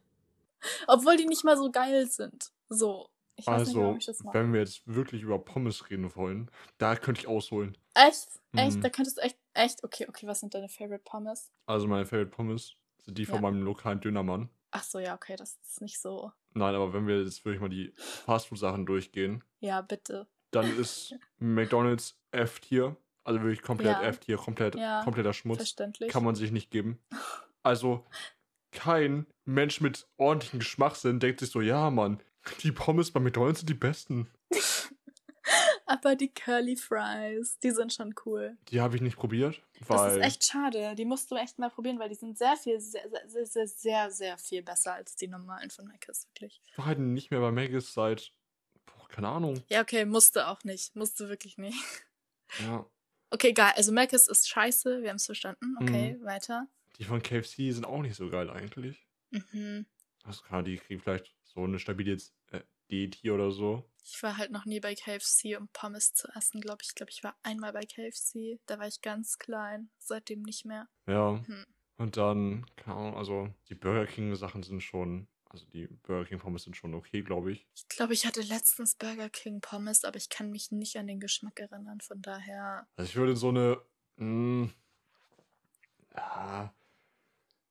[0.88, 2.52] Obwohl die nicht mal so geil sind.
[2.70, 4.38] So, Ich weiß nicht, warum Also, ich das mache.
[4.38, 7.78] wenn wir jetzt wirklich über Pommes reden wollen, da könnte ich ausholen.
[7.94, 8.28] Echt?
[8.56, 8.78] Echt?
[8.78, 8.82] Mhm.
[8.82, 11.52] Da könntest du echt, echt, okay, okay, was sind deine Favorite Pommes?
[11.66, 13.42] Also meine Favorite Pommes sind die von Ja.
[13.42, 14.50] meinem lokalen Dönermann.
[14.72, 16.32] Ach so, ja, okay, das ist nicht so.
[16.54, 20.28] Nein, aber wenn wir jetzt wirklich mal die Fastfood-Sachen durchgehen, Ja, bitte.
[20.52, 22.96] dann ist McDonald's F-Tier.
[23.24, 24.04] Also wirklich komplett Ja.
[24.04, 25.58] F-Tier, komplett, Ja, kompletter Schmutz.
[25.58, 26.12] Verständlich.
[26.12, 27.00] Kann man sich nicht geben.
[27.62, 28.06] Also,
[28.72, 32.22] kein Mensch mit ordentlichem Geschmackssinn denkt sich so, ja, Mann,
[32.64, 34.30] die Pommes bei McDonald's sind die besten.
[35.86, 38.58] Aber die Curly Fries, die sind schon cool.
[38.70, 40.96] Die habe ich nicht probiert, Das weil ist echt schade.
[40.96, 44.12] Die musst du echt mal probieren, weil die sind sehr viel, sehr, sehr, sehr, sehr,
[44.12, 46.62] sehr, viel besser als die normalen von Mc's, wirklich.
[46.66, 48.32] ich war halt nicht mehr bei Maggis seit,
[48.86, 49.64] boah, keine Ahnung.
[49.70, 50.96] Ja, okay, musste auch nicht.
[50.96, 51.78] Musste wirklich nicht.
[52.60, 52.86] Ja,
[53.32, 53.74] Okay, geil.
[53.76, 55.76] Also Mc's ist scheiße, wir haben es verstanden.
[55.82, 56.26] Okay, Mhm.
[56.26, 56.68] weiter.
[56.98, 59.08] die von KFC sind auch nicht so geil eigentlich.
[59.32, 59.86] Mhm.
[60.24, 62.18] Also klar, die kriegen vielleicht so eine stabile
[62.52, 62.62] äh,
[62.92, 63.90] D-Tier oder so.
[64.04, 66.90] Ich war halt noch nie bei KFC, um Pommes zu essen, glaube ich.
[66.90, 68.60] Ich glaube, ich war einmal bei KFC.
[68.66, 69.90] Da war ich ganz klein.
[70.00, 70.88] Seitdem nicht mehr.
[71.08, 71.42] Ja.
[71.46, 71.66] Hm.
[71.98, 76.40] Und dann, keine Ahnung, also die Burger King Sachen sind schon, also die Burger King
[76.40, 77.68] Pommes sind schon okay, glaube ich.
[77.76, 81.20] Ich glaube, ich hatte letztens Burger King Pommes, aber ich kann mich nicht an den
[81.20, 82.00] Geschmack erinnern.
[82.02, 82.88] Von daher.
[82.96, 83.82] Also ich würde so eine,
[84.18, 84.70] mh,
[86.16, 86.74] ja,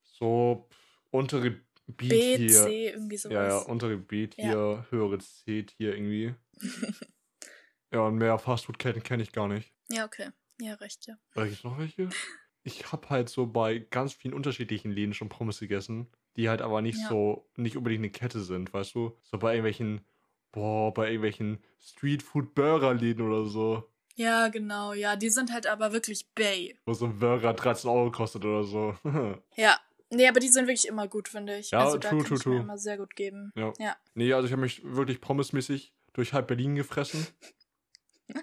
[0.03, 0.69] so
[1.11, 1.51] untere
[1.87, 2.65] B, B-Tier.
[2.65, 3.35] C, irgendwie sowas.
[3.35, 6.35] Ja, ja, untere B-Tier, höhere C-Tier irgendwie.
[7.91, 9.73] Ja, und mehr Fastfood-Ketten kenne ich gar nicht.
[9.89, 10.29] ja, okay.
[10.61, 11.15] Ja, recht, ja.
[11.35, 12.11] Oder gibt es noch welche?
[12.65, 16.07] Ich habe halt so bei ganz vielen unterschiedlichen Läden schon Pommes gegessen,
[16.39, 17.09] die halt aber nicht Ja.
[17.11, 19.15] so, nicht unbedingt eine Kette sind, weißt du?
[19.25, 20.01] So bei irgendwelchen,
[20.53, 25.15] boah, bei irgendwelchen Streetfood-Burger-Läden oder so, Ja, genau, ja.
[25.17, 26.77] Die sind halt aber wirklich Bay.
[26.87, 28.95] wo so ein Burger 13 Euro kostet oder so.
[29.57, 29.79] Ja.
[30.11, 31.71] Nee, aber die sind wirklich immer gut, finde ich.
[31.71, 33.53] Ja, also da true, kann true, ich mir immer sehr gut geben.
[33.55, 33.73] ja.
[33.79, 33.97] Ja.
[34.15, 37.27] Nee, also ich habe mich wirklich pommesmäßig durch halb Berlin gefressen.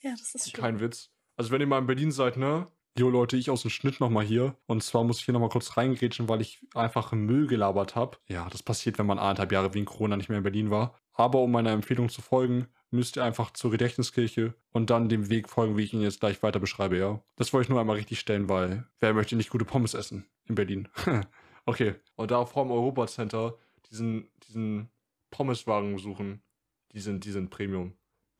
[0.00, 0.60] Ja, das ist schön.
[0.60, 1.10] Kein Witz.
[1.36, 2.66] Also wenn ihr mal in Berlin seid, ne?
[2.96, 4.56] Jo Leute, ich aus dem Schnitt nochmal hier.
[4.66, 8.18] Und zwar muss ich hier nochmal kurz reingrätschen, weil ich einfach Müll gelabert habe.
[8.28, 10.94] Ja, das passiert, wenn man anderthalb Jahre wegen Corona nicht mehr in Berlin war.
[11.12, 15.48] Aber um meiner Empfehlung zu folgen, müsst ihr einfach zur Gedächtniskirche und dann dem Weg
[15.48, 17.20] folgen, wie ich ihn jetzt gleich weiter beschreibe, ja.
[17.34, 20.54] Das wollte ich nur einmal richtig stellen, weil wer möchte nicht gute Pommes essen in
[20.54, 20.88] Berlin?
[21.66, 21.96] okay.
[22.14, 23.58] Und da vor dem Europacenter
[23.90, 24.88] diesen, diesen
[25.30, 26.42] Pommeswagen suchen,
[26.92, 27.94] die sind, die sind Premium.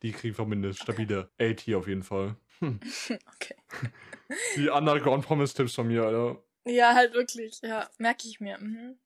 [0.05, 0.91] Die kriegen zumindest Okay.
[0.91, 2.35] stabile A-Tier auf jeden Fall.
[2.59, 2.79] Hm.
[3.35, 3.55] Okay.
[4.55, 6.43] Die Underground Pommes-Tipps von mir, Alter.
[6.63, 7.59] Ja, halt wirklich.
[7.63, 8.59] Ja, merke ich mir.
[8.59, 8.99] Mhm.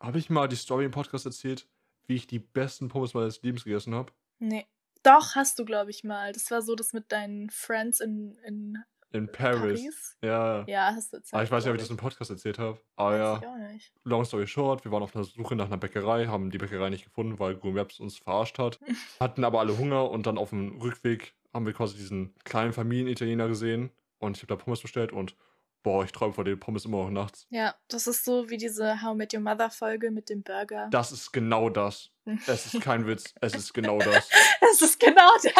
[0.00, 1.68] Habe ich mal die Story im Podcast erzählt,
[2.08, 4.12] wie ich die besten Pommes meines Lebens gegessen habe?
[4.40, 4.66] Nee.
[5.04, 6.32] Doch, hast du, glaube ich, mal.
[6.32, 8.78] Das war so das mit deinen Friends in, in
[9.14, 9.80] In Paris.
[9.80, 10.18] Paris.
[10.22, 10.64] Ja.
[10.66, 11.34] Ja, hast du erzählt.
[11.34, 12.80] Aber ich weiß nicht, ob ich das im Podcast erzählt habe.
[12.96, 13.92] Aber Weiß ja, ich auch nicht.
[14.02, 17.04] long story short, wir waren auf der Suche nach einer Bäckerei, haben die Bäckerei nicht
[17.04, 18.80] gefunden, weil Google Maps uns verarscht hat.
[19.20, 23.46] Hatten aber alle Hunger und dann auf dem Rückweg haben wir quasi diesen kleinen Familienitaliener
[23.46, 25.36] gesehen und ich habe da Pommes bestellt und
[25.84, 27.46] boah, ich träume von den Pommes immer noch nachts.
[27.50, 30.88] Ja, das ist so wie diese How I Met Your Mother Folge mit dem Burger.
[30.90, 32.10] Das ist genau das.
[32.48, 34.28] Es ist kein Witz, es ist genau das.
[34.72, 35.52] Es ist genau das.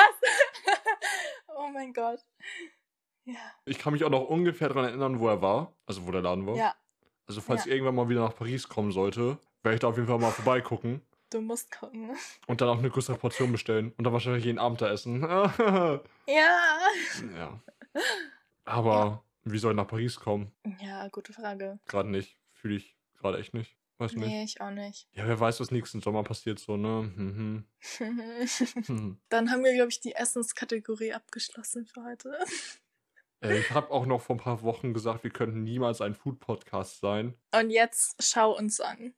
[1.54, 2.18] oh mein Gott.
[3.24, 3.34] Ja.
[3.64, 6.46] Ich kann mich auch noch ungefähr daran erinnern, wo er war, also wo der Laden
[6.46, 6.56] war.
[6.56, 6.74] Ja,
[7.26, 7.66] Also falls Ja.
[7.68, 10.30] ich irgendwann mal wieder nach Paris kommen sollte, werde ich da auf jeden Fall mal
[10.30, 12.10] vorbeigucken du musst gucken.
[12.46, 15.22] und dann auch eine größere Portion bestellen und dann wahrscheinlich jeden Abend da essen.
[16.26, 16.78] Ja.
[17.36, 17.60] ja.
[18.64, 20.52] Aber wie soll ich nach Paris kommen?
[20.80, 21.78] Ja, gute Frage.
[21.86, 22.38] Gerade nicht.
[22.52, 23.76] Fühle ich gerade echt nicht.
[23.98, 24.26] Weiß nicht.
[24.26, 25.08] Nee, ich auch nicht.
[25.12, 27.12] Ja, wer weiß, was nächsten Sommer passiert, so, ne?
[27.16, 27.64] Mhm.
[28.86, 29.18] Hm.
[29.28, 32.36] Dann haben wir, glaube ich, die Essenskategorie abgeschlossen für heute.
[33.44, 37.00] Äh, ich habe auch noch vor ein paar Wochen gesagt, wir könnten niemals ein Food-Podcast
[37.00, 37.34] sein.
[37.54, 39.14] Und jetzt schau uns an.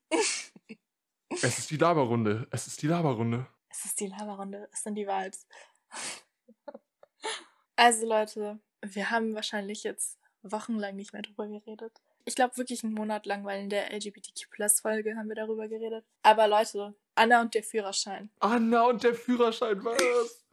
[1.43, 2.47] Es ist die Laberrunde.
[2.51, 3.47] Es ist die Laberrunde.
[3.69, 5.47] Es ist die Laberrunde, es sind die Vibes.
[7.77, 11.93] Also Leute, wir haben wahrscheinlich jetzt wochenlang nicht mehr drüber geredet.
[12.25, 16.07] Ich glaube wirklich einen Monat lang, weil in der LGBTQ-Plus-Folge haben wir darüber geredet.
[16.23, 18.31] Aber Leute, Anna und der Führerschein.
[18.41, 20.46] Anna und der Führerschein, was?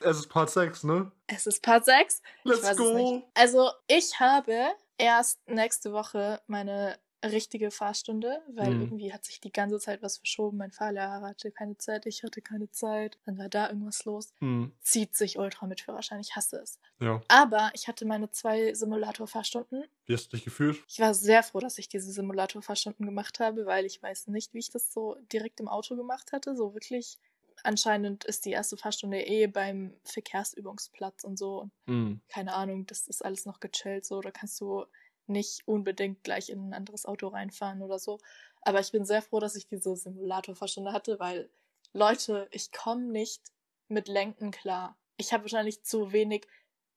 [0.00, 1.10] Es ist Part 6, ne?
[1.26, 2.22] Es ist Part 6.
[2.44, 3.22] Ich Let's go.
[3.34, 8.80] Also, ich habe erst nächste Woche meine richtige Fahrstunde, weil Mhm.
[8.82, 10.56] irgendwie hat sich die ganze Zeit was verschoben.
[10.56, 13.18] Mein Fahrlehrer hatte keine Zeit, ich hatte keine Zeit.
[13.26, 14.32] Dann war da irgendwas los.
[14.38, 16.78] Hm, Zieht sich ultra mit Führerschein, ich hasse es.
[17.00, 17.20] ja.
[17.26, 19.84] Aber ich hatte meine zwei Simulator-Fahrstunden.
[20.06, 20.78] Wie hast du dich gefühlt?
[20.86, 24.60] Ich war sehr froh, dass ich diese Simulator-Fahrstunden gemacht habe, weil ich weiß nicht, wie
[24.60, 26.54] ich das so direkt im Auto gemacht hätte.
[26.56, 27.18] So wirklich.
[27.64, 31.60] Anscheinend ist die erste Fahrstunde eh beim Verkehrsübungsplatz und so.
[31.62, 32.20] Und Hm.
[32.28, 34.20] keine Ahnung, das ist alles noch gechillt so.
[34.20, 34.84] Da kannst du
[35.26, 38.18] nicht unbedingt gleich in ein anderes Auto reinfahren oder so.
[38.62, 41.50] Aber ich bin sehr froh, dass ich diese Simulatorfahrstunde hatte, weil
[41.92, 43.42] Leute, ich komme nicht
[43.88, 44.96] mit Lenken klar.
[45.16, 46.46] Ich habe wahrscheinlich zu wenig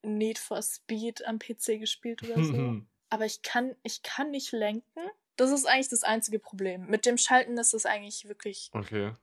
[0.04, 2.54] Need for Speed am PC gespielt oder so.
[3.10, 5.02] Aber ich kann, ich kann nicht lenken.
[5.36, 6.86] Das ist eigentlich das einzige Problem.
[6.88, 9.14] Mit dem Schalten ist es eigentlich wirklich Okay.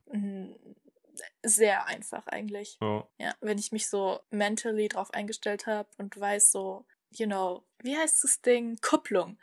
[1.42, 2.78] Sehr einfach eigentlich.
[2.80, 3.06] Ja.
[3.18, 7.96] Ja, wenn ich mich so mentally drauf eingestellt habe und weiß so, you know, wie
[7.96, 8.78] heißt das Ding?
[8.80, 9.38] Kupplung.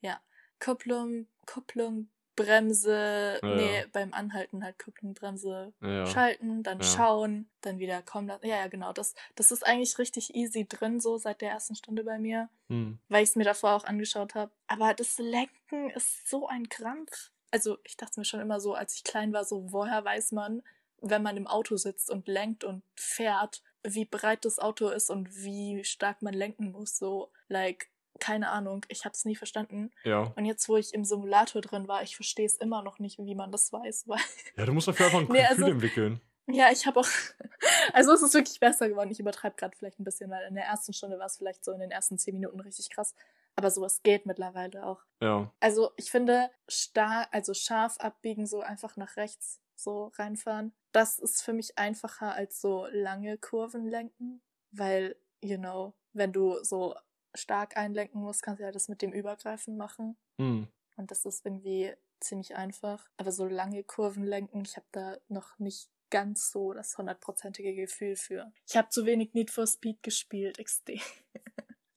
[0.00, 0.20] Ja,
[0.58, 3.84] Kupplung, Kupplung, Bremse, Ja, nee, ja.
[3.92, 6.06] beim Anhalten halt Kupplung, Bremse, Ja.
[6.06, 8.46] schalten, dann schauen, dann wieder kommen lassen.
[8.46, 8.92] Ja, ja, genau.
[8.92, 12.98] Das, das ist eigentlich richtig easy drin, so seit der ersten Stunde bei mir, Hm.
[13.08, 14.52] weil ich es mir davor auch angeschaut habe.
[14.68, 17.30] Aber das Lenken ist so ein Krampf.
[17.50, 20.62] Also ich dachte mir schon immer so, als ich klein war, so woher weiß man,
[21.02, 25.34] wenn man im Auto sitzt und lenkt und fährt, wie breit das Auto ist und
[25.36, 26.98] wie stark man lenken muss.
[26.98, 29.90] So, like, keine Ahnung, ich habe es nie verstanden.
[30.04, 30.32] Ja.
[30.36, 33.34] Und jetzt, wo ich im Simulator drin war, ich verstehe es immer noch nicht, wie
[33.34, 34.04] man das weiß.
[34.08, 34.18] Weil,
[34.56, 36.20] Ja, du musst dafür einfach ein Nee, Gefühl also- entwickeln.
[36.46, 37.08] ja, ich habe auch.
[37.92, 39.10] Also, es ist wirklich besser geworden.
[39.10, 41.72] Ich übertreibe gerade vielleicht ein bisschen, weil in der ersten Stunde war es vielleicht so
[41.72, 43.14] in den ersten zehn Minuten richtig krass.
[43.56, 45.00] Aber sowas geht mittlerweile auch.
[45.20, 45.52] Ja.
[45.60, 51.42] Also, ich finde, star also scharf abbiegen, so einfach nach rechts so reinfahren, das ist
[51.42, 54.40] für mich einfacher als so lange Kurven lenken.
[54.72, 56.94] Weil, you know, wenn du so
[57.34, 60.16] stark einlenken musst, kannst du ja das mit dem Übergreifen machen.
[60.38, 60.68] Hm.
[60.96, 63.08] Und das ist irgendwie ziemlich einfach.
[63.16, 68.16] Aber so lange Kurven lenken, ich habe da noch nicht ganz so das hundertprozentige Gefühl
[68.16, 68.52] für.
[68.66, 71.00] Ich habe zu wenig Need for Speed gespielt, XD.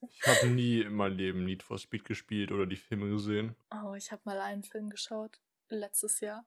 [0.09, 3.55] Ich habe nie in meinem Leben Need for Speed gespielt oder die Filme gesehen.
[3.71, 5.39] Oh, ich habe mal einen Film geschaut.
[5.69, 6.45] Letztes Jahr.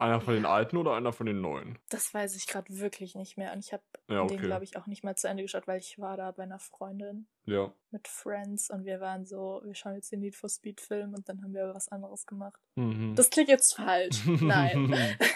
[0.00, 1.78] Einer von den alten oder einer von den neuen?
[1.90, 3.52] Das weiß ich gerade wirklich nicht mehr.
[3.52, 4.46] Und ich habe Ja, den, okay.
[4.46, 7.26] glaube ich, auch nicht mal zu Ende geschaut, weil ich war da bei einer Freundin
[7.44, 7.72] Ja.
[7.90, 11.28] mit Friends und wir waren so, wir schauen jetzt den Need for Speed Film und
[11.28, 12.58] dann haben wir was anderes gemacht.
[12.76, 13.14] Mhm.
[13.14, 14.22] Das klingt jetzt falsch.
[14.26, 14.90] Nein.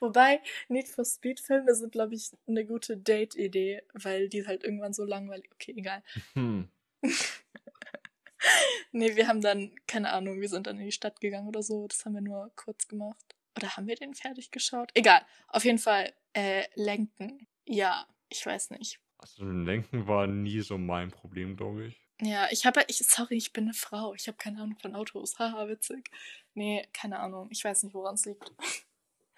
[0.00, 4.92] Wobei, Need for Speed Filme sind, glaube ich, eine gute Date-Idee, weil die halt irgendwann
[4.92, 5.48] so langweilig.
[5.54, 6.02] Okay, egal.
[6.34, 6.68] Hm.
[8.92, 11.86] Nee, wir haben dann, keine Ahnung, wir sind dann in die Stadt gegangen oder so.
[11.88, 13.34] Das haben wir nur kurz gemacht.
[13.56, 14.90] Oder haben wir den fertig geschaut?
[14.94, 15.22] Egal.
[15.48, 17.46] Auf jeden Fall, äh, lenken.
[17.66, 19.00] Ja, ich weiß nicht.
[19.18, 22.00] Also Lenken war nie so mein Problem, glaube ich.
[22.20, 24.14] Ja, ich habe, ich, sorry, ich bin eine Frau.
[24.14, 25.36] Ich habe keine Ahnung von Autos.
[25.38, 26.10] Haha, witzig.
[26.54, 27.48] Nee, keine Ahnung.
[27.50, 28.52] Ich weiß nicht, woran es liegt.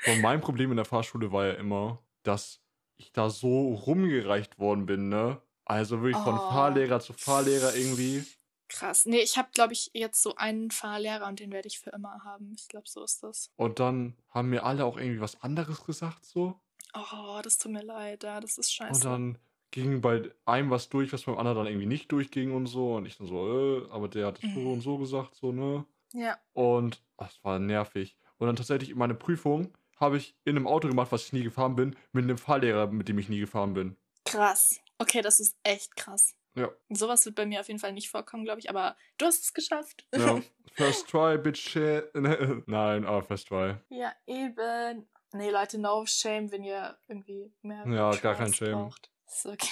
[0.07, 2.61] Und mein Problem in der Fahrschule war ja immer, dass
[2.99, 5.41] ich da so rumgereicht worden bin, ne?
[5.65, 6.51] Also wirklich von Oh.
[6.51, 8.25] Fahrlehrer zu Fahrlehrer irgendwie.
[8.69, 9.07] Krass.
[9.07, 12.25] Nee, ich habe, glaube ich, jetzt so einen Fahrlehrer und den werde ich für immer
[12.25, 12.53] haben.
[12.57, 13.51] Ich glaube, so ist das.
[13.57, 16.59] Und dann haben mir alle auch irgendwie was anderes gesagt, so.
[16.95, 18.25] Oh, das tut mir leid.
[18.25, 18.93] Ja, das ist scheiße.
[18.95, 19.39] Und dann
[19.71, 22.95] ging bei einem was durch, was beim anderen dann irgendwie nicht durchging und so.
[22.97, 24.73] Und ich dann so, äh, aber der hat es so Mhm.
[24.73, 25.85] und so gesagt, so, ne?
[26.13, 26.37] ja.
[26.55, 28.17] Und das war nervig.
[28.39, 31.75] Und dann tatsächlich meine Prüfung habe ich in einem Auto gemacht, was ich nie gefahren
[31.77, 33.97] bin, mit einem Fahrlehrer, mit dem ich nie gefahren bin.
[34.25, 34.81] Krass.
[34.99, 36.35] Okay, das ist echt krass.
[36.57, 36.71] Ja.
[36.89, 38.71] Sowas wird bei mir auf jeden Fall nicht vorkommen, glaube ich.
[38.71, 40.07] Aber du hast es geschafft.
[40.15, 40.41] Ja.
[40.73, 41.77] First try, bitch.
[42.67, 43.75] Nein, aber first try.
[43.89, 45.07] ja, eben.
[45.33, 48.73] Nee, Leute, no shame, wenn ihr irgendwie mehr Ja, gar kein Trust Shame.
[48.73, 49.11] braucht.
[49.27, 49.69] Ist okay.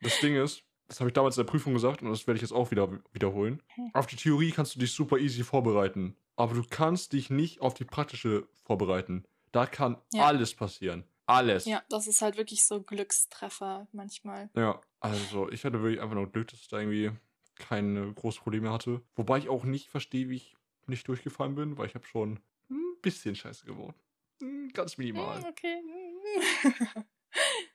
[0.00, 2.42] Das Ding ist, das habe ich damals in der Prüfung gesagt und das werde ich
[2.42, 3.62] jetzt auch wieder wiederholen.
[3.74, 3.90] Hm.
[3.94, 7.74] Auf die Theorie kannst du dich super easy vorbereiten, aber du kannst dich nicht auf
[7.74, 9.24] die praktische vorbereiten.
[9.52, 10.26] Da kann Ja.
[10.26, 11.04] alles passieren.
[11.30, 11.64] Alles.
[11.64, 14.50] Ja, das ist halt wirklich so Glückstreffer manchmal.
[14.54, 17.10] Ja, also ich hatte wirklich einfach nur Glück, dass ich da irgendwie
[17.56, 19.02] keine großen Probleme hatte.
[19.14, 22.40] Wobei ich auch nicht verstehe, wie ich nicht durchgefallen bin, weil ich habe schon
[22.70, 23.94] ein bisschen Scheiße gebaut.
[24.40, 25.40] Hm, Ganz minimal.
[25.42, 25.82] Hm, okay.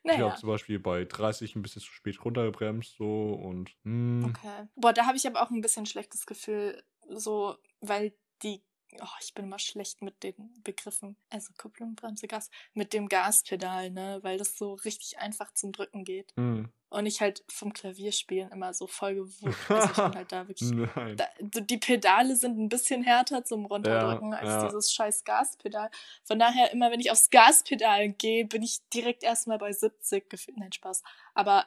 [0.08, 0.36] Ich habe naja.
[0.36, 4.68] zum Beispiel bei 30 ein bisschen zu spät runtergebremst so und hm, Okay.
[4.76, 8.14] Boah, da habe ich aber auch ein bisschen schlechtes Gefühl, so, weil
[8.44, 8.62] die,
[9.02, 13.90] oh, ich bin immer schlecht mit den Begriffen, also Kupplung, Bremse, Gas, mit dem Gaspedal,
[13.92, 16.34] ne, weil das so richtig einfach zum Drücken geht.
[16.36, 16.70] hm.
[16.90, 19.56] Und ich halt vom Klavierspielen immer so voll gewöhnt.
[19.70, 20.72] Also ich bin halt da wirklich.
[21.18, 24.66] Da, die Pedale sind ein bisschen härter zum Runterdrücken Ja, als ja.
[24.68, 25.90] dieses scheiß Gaspedal.
[26.24, 30.58] Von daher, immer wenn ich aufs Gaspedal gehe, bin ich direkt erstmal bei 70 gefühlt.
[30.58, 31.04] Nein, Spaß.
[31.34, 31.66] Aber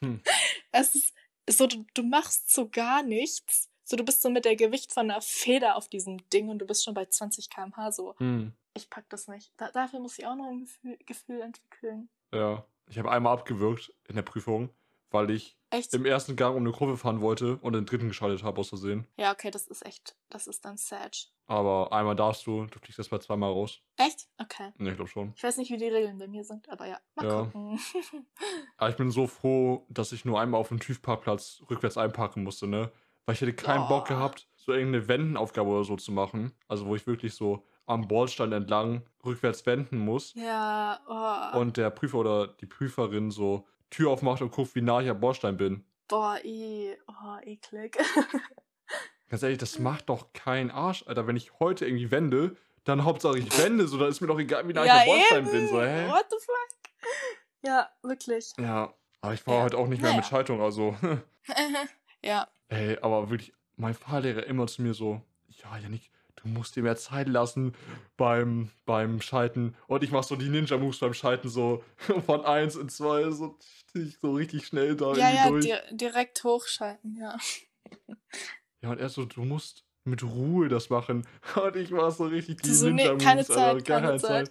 [0.00, 0.22] Hm.
[0.72, 1.14] es ist
[1.48, 3.70] so, du, du machst so gar nichts.
[3.88, 6.66] So, du bist so mit der Gewicht von einer Feder auf diesem Ding und du
[6.66, 8.16] bist schon bei 20 km/h so.
[8.18, 8.52] Hm.
[8.74, 9.52] Ich pack das nicht.
[9.56, 12.08] Da, dafür muss ich auch noch ein Gefühl, Gefühl entwickeln.
[12.34, 12.66] Ja.
[12.88, 14.70] Ich habe einmal abgewürgt in der Prüfung,
[15.10, 15.94] weil ich Echt?
[15.94, 19.06] im ersten Gang um eine Kurve fahren wollte und den dritten geschaltet habe aus Versehen.
[19.16, 21.32] Ja, okay, das ist echt, das ist dann sad.
[21.46, 23.80] Aber einmal darfst du, du fliegst erst mal zweimal raus.
[23.98, 24.28] Echt?
[24.38, 24.72] Okay.
[24.78, 25.32] Ne, ich glaube schon.
[25.36, 27.42] Ich weiß nicht, wie die Regeln bei mir sind, aber ja, mal Ja.
[27.44, 27.78] gucken.
[28.78, 32.66] Aber ich bin so froh, dass ich nur einmal auf dem TÜV-Parkplatz rückwärts einparken musste,
[32.66, 32.90] ne?
[33.26, 34.14] Weil ich hätte keinen Bock Boah.
[34.14, 36.52] gehabt, so irgendeine Wendenaufgabe oder so zu machen.
[36.68, 40.32] Also wo ich wirklich so am Bordstein entlang rückwärts wenden muss.
[40.34, 40.98] ja,
[41.54, 41.58] oh.
[41.58, 45.20] Und der Prüfer oder die Prüferin so Tür aufmacht und guckt, wie nah ich am
[45.20, 45.84] Bordstein bin.
[46.08, 47.96] boah, i, oh, eklig.
[49.28, 51.26] Ganz ehrlich, das macht doch keinen Arsch, Alter.
[51.26, 54.66] Wenn ich heute irgendwie wende, dann Hauptsache ich wende, so dann ist mir doch egal,
[54.68, 55.68] wie nah ich am Bordstein bin.
[55.68, 56.08] So, hä?
[56.08, 57.08] What the fuck?
[57.62, 58.52] Ja, wirklich.
[58.58, 59.62] Ja, aber ich fahre Ja.
[59.64, 60.28] halt auch nicht mehr mit Naja.
[60.28, 60.96] Schaltung, also.
[62.26, 65.22] ja, Ey, aber wirklich, mein Fahrlehrer immer zu mir so,
[65.62, 67.74] ja, Janik, du musst dir mehr Zeit lassen
[68.16, 69.74] beim, beim Schalten.
[69.86, 71.84] Und ich mach so die Ninja-Moves beim Schalten so
[72.26, 73.58] von 1 in 2, so,
[74.20, 75.64] so richtig schnell da ja, ja, durch.
[75.64, 77.36] di direkt hochschalten, ja.
[78.82, 81.26] Ja, und er so, du musst mit Ruhe das machen.
[81.56, 84.50] Und ich war so richtig die So, nee, Ninja-Moves, keine Alter, Zeit, gar keine Zeit.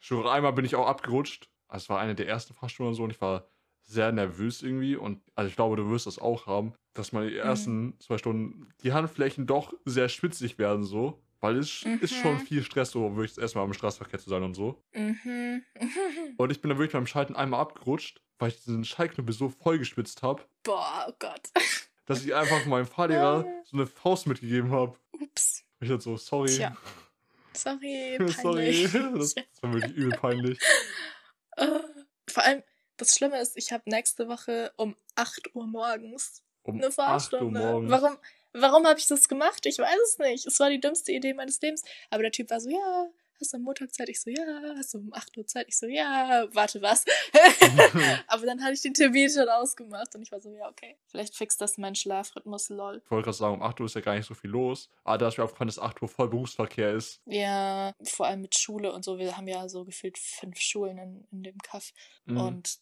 [0.00, 1.50] Schon einmal bin ich auch abgerutscht.
[1.68, 3.48] Also Es war eine der ersten Fahrstunden und so und ich war
[3.86, 4.96] sehr nervös irgendwie.
[4.96, 7.36] Und also ich glaube, du wirst das auch haben, dass meine Mhm.
[7.36, 11.22] ersten zwei Stunden die Handflächen doch sehr schwitzig werden so.
[11.40, 12.40] Weil es ist schon Mhm.
[12.40, 14.82] viel Stress, so wirklich erstmal im Straßenverkehr zu sein und so.
[14.94, 15.62] mhm.
[16.38, 19.78] Und ich bin dann wirklich beim Schalten einmal abgerutscht, weil ich diesen Schaltknüppel so voll
[19.78, 21.42] geschwitzt habe, Boah, oh Gott.
[22.06, 23.62] dass ich einfach meinem Fahrlehrer Ah.
[23.64, 24.96] so eine Faust mitgegeben habe.
[25.12, 25.62] Ups.
[25.80, 26.48] Ich dachte so, sorry.
[26.48, 26.74] Tja,
[27.52, 28.88] Sorry, sorry.
[28.88, 28.92] peinlich.
[28.92, 30.58] Das, das war wirklich übel peinlich.
[31.56, 31.66] Äh,
[32.28, 32.62] Vor allem,
[32.96, 37.04] das Schlimme ist, ich habe nächste Woche um 8 Uhr morgens Um eine 8 Uhr
[37.04, 37.60] Fahrstunde.
[37.60, 37.90] morgens.
[37.90, 38.16] Warum,
[38.52, 39.64] warum habe ich das gemacht?
[39.66, 40.46] Ich weiß es nicht.
[40.46, 41.82] Es war die dümmste Idee meines Lebens.
[42.10, 44.08] Aber der Typ war so, ja, hast du am Montag Zeit?
[44.08, 44.74] Ich so, ja.
[44.76, 45.66] Hast du um 8 Uhr Zeit?
[45.68, 46.46] Ich so, ja.
[46.52, 47.04] Warte, was?
[48.28, 50.96] Aber dann hatte ich den Termin schon ausgemacht und ich war so, ja, okay.
[51.06, 53.02] Vielleicht fixt das meinen Schlafrhythmus, lol.
[53.04, 54.88] Ich wollte gerade sagen, um 8 Uhr ist ja gar nicht so viel los.
[55.04, 57.20] Aber da ist mir aufgefallen, dass 8 Uhr voll Berufsverkehr ist.
[57.26, 59.18] Ja, vor allem mit Schule und so.
[59.18, 61.92] Wir haben ja so gefühlt fünf Schulen in, in dem Kaff.
[62.24, 62.40] Mhm.
[62.40, 62.78] Und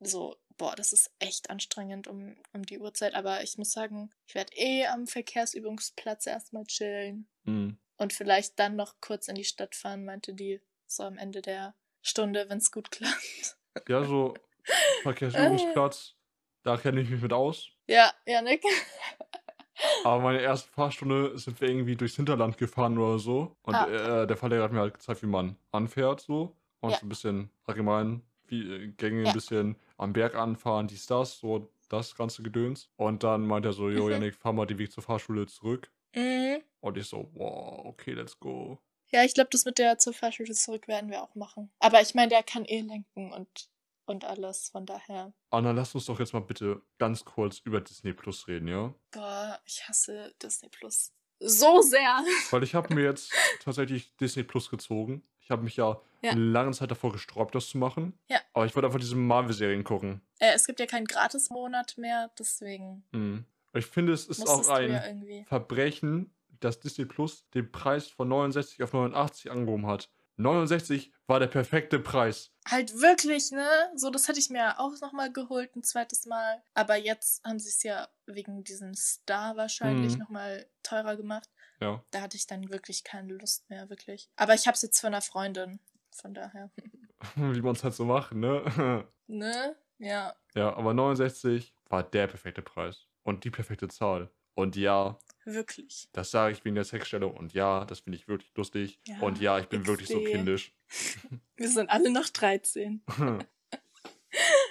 [0.00, 3.14] so, boah, das ist echt anstrengend um, um die Uhrzeit.
[3.14, 7.28] Aber ich muss sagen, ich werde eh am Verkehrsübungsplatz erstmal chillen.
[7.44, 7.78] Mhm.
[7.98, 11.74] Und vielleicht dann noch kurz in die Stadt fahren, meinte die, so am Ende der
[12.02, 13.56] Stunde, wenn es gut klappt.
[13.88, 14.34] Ja, so
[15.02, 16.14] Verkehrsübungsplatz,
[16.62, 17.68] da kenne ich mich mit aus.
[17.86, 18.62] Ja, Janik.
[20.04, 23.56] Aber meine erste Fahrstunde sind wir irgendwie durchs Hinterland gefahren oder so.
[23.62, 24.22] Und Ah.
[24.22, 26.56] äh, der Fahrlehrer hat mir halt gezeigt, wie man anfährt so.
[26.80, 26.98] Und Ja.
[26.98, 29.28] so ein bisschen allgemein, wie äh, Gänge Ja.
[29.28, 32.88] ein bisschen am Berg anfahren, dies, das, so das ganze Gedöns.
[32.96, 34.10] Und dann meint er so, jo, Mhm.
[34.12, 35.90] Janik, fahr mal den Weg zur Fahrschule zurück.
[36.14, 36.62] Mhm.
[36.80, 38.78] Und ich so, wow, okay, let's go.
[39.12, 41.70] Ja, ich glaube, das mit der zur Fahrschule zurück werden wir auch machen.
[41.78, 43.70] Aber ich meine, der kann eh lenken und,
[44.06, 45.32] und alles, von daher.
[45.50, 48.92] Anna, lass uns doch jetzt mal bitte ganz kurz über Disney Plus reden, ja?
[49.12, 51.12] Boah, ich hasse Disney Plus.
[51.38, 52.24] So sehr.
[52.50, 53.32] Weil ich habe mir jetzt
[53.62, 55.22] tatsächlich Disney Plus gezogen.
[55.46, 56.32] Ich habe mich ja, Ja.
[56.32, 58.18] eine lange Zeit davor gesträubt, das zu machen.
[58.28, 58.40] Ja.
[58.52, 60.20] Aber ich wollte einfach diese Marvel-Serien gucken.
[60.40, 63.44] Äh, es gibt ja keinen Gratis-Monat mehr, deswegen Mhm.
[63.72, 65.44] Ich finde, es ist musstest auch ein ja.
[65.44, 70.10] Verbrechen, dass Disney Plus den Preis von 69 auf 89 angehoben hat.
[70.38, 72.50] 69 war der perfekte Preis.
[72.68, 73.66] Halt wirklich, ne?
[73.94, 76.62] So, das hätte ich mir auch nochmal geholt, ein zweites Mal.
[76.74, 80.18] Aber jetzt haben sie es ja wegen diesem Star wahrscheinlich Mhm.
[80.18, 81.48] nochmal teurer gemacht.
[81.80, 82.02] Ja.
[82.10, 84.30] Da hatte ich dann wirklich keine Lust mehr, wirklich.
[84.36, 85.78] Aber ich hab's jetzt von einer Freundin.
[86.10, 86.70] Von daher.
[87.36, 89.06] Wie man es halt so macht, ne?
[89.28, 89.74] Ne?
[89.98, 90.36] Ja.
[90.54, 93.08] ja, aber 69 war der perfekte Preis.
[93.24, 94.30] Und die perfekte Zahl.
[94.54, 96.08] Und ja, Wirklich.
[96.12, 97.36] das sage ich wegen der Sexstellung.
[97.36, 99.00] Und ja, das finde ich wirklich lustig.
[99.06, 100.30] Ja, Und ja, ich bin wirklich so XD.
[100.30, 100.74] kindisch.
[101.56, 103.02] Wir sind alle noch 13.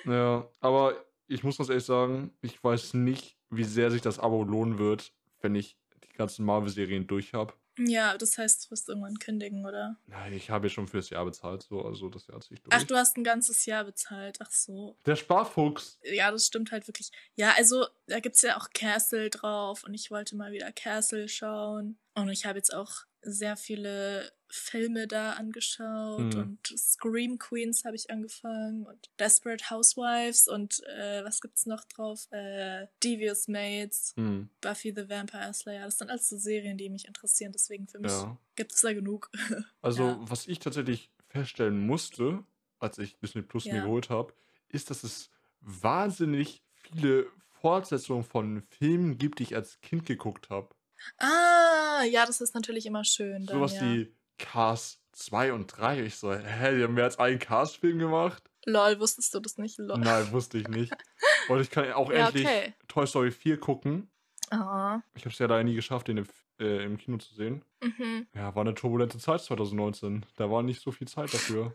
[0.05, 4.43] ja, aber ich muss ganz ehrlich sagen, ich weiß nicht, wie sehr sich das Abo
[4.43, 5.77] lohnen wird, wenn ich
[6.15, 7.53] die ganzen Marvel-Serien durch habe.
[7.77, 9.97] Ja, das heißt, du wirst irgendwann kündigen, oder?
[10.07, 12.73] Nein, ich habe ja schon fürs Jahr bezahlt, so, also das Jahr ziehe ich durch.
[12.73, 14.37] Ach, du hast ein ganzes Jahr bezahlt.
[14.41, 14.97] Ach so.
[15.05, 15.99] Der Sparfuchs.
[16.03, 17.11] Ja, das stimmt halt wirklich.
[17.35, 21.97] Ja, also da gibt's ja auch Castle drauf und ich wollte mal wieder Castle schauen.
[22.13, 26.39] Und ich habe jetzt auch sehr viele Filme da angeschaut Mhm.
[26.39, 32.27] und Scream Queens habe ich angefangen und Desperate Housewives und äh, was gibt's noch drauf?
[32.31, 35.85] Äh, Devious Maids, Hm, Buffy the Vampire Slayer.
[35.85, 37.51] Das sind alles so Serien, die mich interessieren.
[37.51, 38.37] Deswegen für mich ja.
[38.55, 39.29] gibt's da genug.
[39.81, 40.19] Also, Ja.
[40.21, 42.43] was ich tatsächlich feststellen musste,
[42.79, 43.83] als ich Disney Plus mir Ja.
[43.83, 44.33] geholt habe,
[44.69, 45.29] ist, dass es
[45.61, 47.27] wahnsinnig viele
[47.61, 50.69] Fortsetzungen von Filmen gibt, die ich als Kind geguckt habe.
[51.17, 53.45] ah, ja, das ist natürlich immer schön.
[53.45, 53.81] Sowas ja.
[53.81, 56.03] wie Cars 2 und 3.
[56.03, 58.43] Ich so, hä, die haben mehr als einen Cars-Film gemacht?
[58.65, 59.77] Lol, wusstest du das nicht?
[59.77, 59.99] Lol.
[59.99, 60.91] Nein, wusste ich nicht.
[61.49, 62.73] Und ich kann auch Ja, endlich okay.
[62.87, 64.09] Toy Story 4 gucken.
[64.49, 65.01] Ah.
[65.13, 66.27] Ich habe es ja leider nie geschafft, den im,
[66.59, 67.63] äh, im Kino zu sehen.
[67.83, 68.25] Mhm.
[68.33, 70.25] Ja, war eine turbulente Zeit 2019.
[70.37, 71.73] Da war nicht so viel Zeit dafür.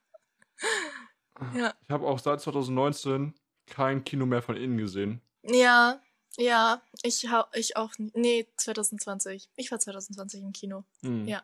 [1.55, 1.73] Ja.
[1.83, 3.33] Ich habe auch seit 2019
[3.65, 5.21] kein Kino mehr von innen gesehen.
[5.43, 6.01] Ja,
[6.39, 7.91] ja, ich, hau, ich auch.
[8.13, 9.49] Nee, 2020.
[9.55, 10.83] Ich war 2020 im Kino.
[11.01, 11.27] Hm.
[11.27, 11.43] Ja.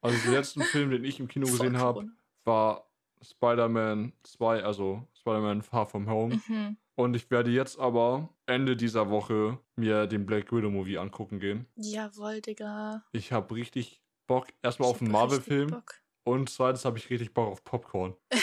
[0.00, 2.08] Also den letzten Film, den ich im Kino gesehen habe,
[2.44, 2.90] war
[3.22, 6.40] Spider-Man 2, also Spider-Man Far From Home.
[6.46, 6.76] Mhm.
[6.96, 11.66] Und ich werde jetzt aber Ende dieser Woche mir den Black Widow Movie angucken gehen.
[11.76, 13.02] Jawohl, Digga.
[13.12, 15.82] Ich habe richtig Bock erstmal Ich auf einen Marvel-Film
[16.24, 18.14] und zweitens habe ich richtig Bock auf Popcorn.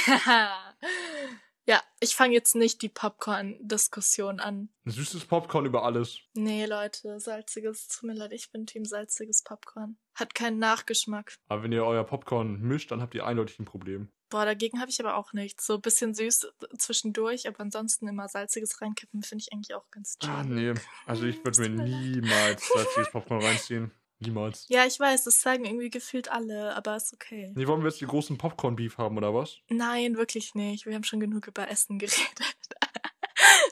[2.01, 4.69] ich fange jetzt nicht die Popcorn-Diskussion an.
[4.85, 6.19] Süßes Popcorn über alles.
[6.33, 9.97] Nee, Leute, salziges, tut mir leid, ich bin Team salziges Popcorn.
[10.15, 11.35] Hat keinen Nachgeschmack.
[11.47, 14.11] Aber wenn ihr euer Popcorn mischt, dann habt ihr eindeutig ein Problem.
[14.29, 15.65] Boah, dagegen habe ich aber auch nichts.
[15.67, 16.47] So ein bisschen süß
[16.77, 20.29] zwischendurch, aber ansonsten immer salziges reinkippen, finde ich eigentlich auch ganz chill.
[20.29, 20.73] Ah, nee.
[21.05, 23.91] Also ich würde mir niemals salziges Popcorn reinziehen.
[24.21, 24.65] Niemals.
[24.69, 27.51] Ja, ich weiß, das sagen irgendwie gefühlt alle, aber ist okay.
[27.55, 29.57] Nee, wollen wir jetzt die großen Popcorn-Beef haben, oder was?
[29.69, 30.85] Nein, wirklich nicht.
[30.85, 32.55] Wir haben schon genug über Essen geredet.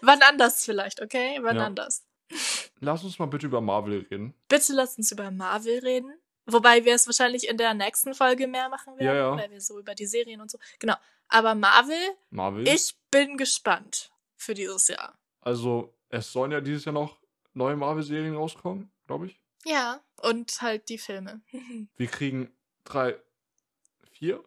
[0.02, 1.40] Wann anders vielleicht, okay?
[1.42, 1.66] Wann Ja.
[1.66, 2.06] anders.
[2.80, 4.34] Lass uns mal bitte über Marvel reden.
[4.48, 6.14] Bitte lass uns über Marvel reden.
[6.46, 9.38] Wobei wir es wahrscheinlich in der nächsten Folge mehr machen werden, Ja, ja.
[9.38, 10.58] weil wir so über die Serien und so.
[10.80, 10.96] Genau.
[11.28, 11.96] Aber Marvel,
[12.32, 12.68] Marvel.
[12.68, 15.18] ich bin gespannt für dieses Jahr.
[15.42, 17.20] Also, es sollen ja dieses Jahr noch
[17.54, 19.40] neue Marvel-Serien rauskommen, glaube ich.
[19.66, 21.42] Ja, und halt die Filme.
[21.98, 22.52] Wir kriegen
[22.84, 23.20] drei,
[24.12, 24.44] vier?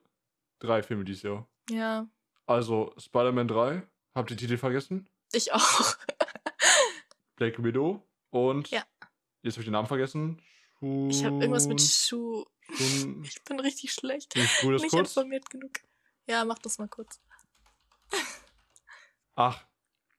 [0.58, 1.46] Drei Filme dieses Jahr.
[1.70, 2.06] ja,
[2.46, 3.82] Also, Spider-Man 3.
[4.14, 5.08] Habt ihr den Titel vergessen?
[5.32, 5.96] ich auch.
[7.36, 8.06] Black Widow.
[8.30, 8.84] Und Ja.
[9.42, 10.40] jetzt habe ich den Namen vergessen.
[10.78, 12.44] Shun, Ich habe irgendwas mit Schuh.
[12.74, 14.36] Shun, Ich bin richtig schlecht.
[14.36, 15.08] ich das Nicht kurz.
[15.16, 15.72] informiert genug.
[16.26, 17.20] Ja, mach das mal kurz.
[19.34, 19.64] Ach,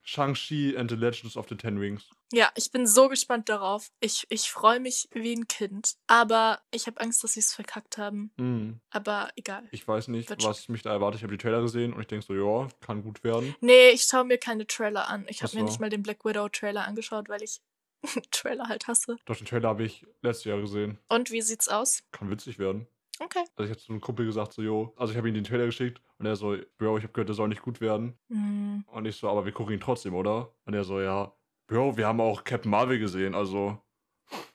[0.03, 2.09] Shang-Chi and the Legends of the Ten Rings.
[2.31, 3.91] Ja, ich bin so gespannt darauf.
[3.99, 5.95] Ich, ich freue mich wie ein Kind.
[6.07, 8.31] Aber ich habe Angst, dass sie es verkackt haben.
[8.37, 8.79] Hm.
[8.89, 9.67] Aber egal.
[9.71, 11.19] Ich weiß nicht, Wird was mich da erwartet.
[11.19, 13.55] Ich habe die Trailer gesehen und ich denke so, ja, kann gut werden.
[13.61, 15.25] Nee, ich schaue mir keine Trailer an.
[15.29, 17.61] Ich habe mir nicht mal den Black Widow Trailer angeschaut, weil ich
[18.31, 19.17] Trailer halt hasse.
[19.25, 20.97] Doch, den Trailer habe ich letztes Jahr gesehen.
[21.07, 22.03] Und wie sieht's aus?
[22.11, 22.87] Kann witzig werden.
[23.19, 23.43] Okay.
[23.55, 25.65] Also ich habe zu einem Kumpel gesagt, so, jo, also ich habe ihm den Trailer
[25.65, 28.17] geschickt und er so, Bro, ich habe gehört, der soll nicht gut werden.
[28.29, 28.85] Hm.
[28.87, 30.53] Und ich so, aber wir gucken ihn trotzdem, oder?
[30.65, 31.33] Und er so, ja,
[31.67, 33.81] Bro, wir haben auch Captain Marvel gesehen, also.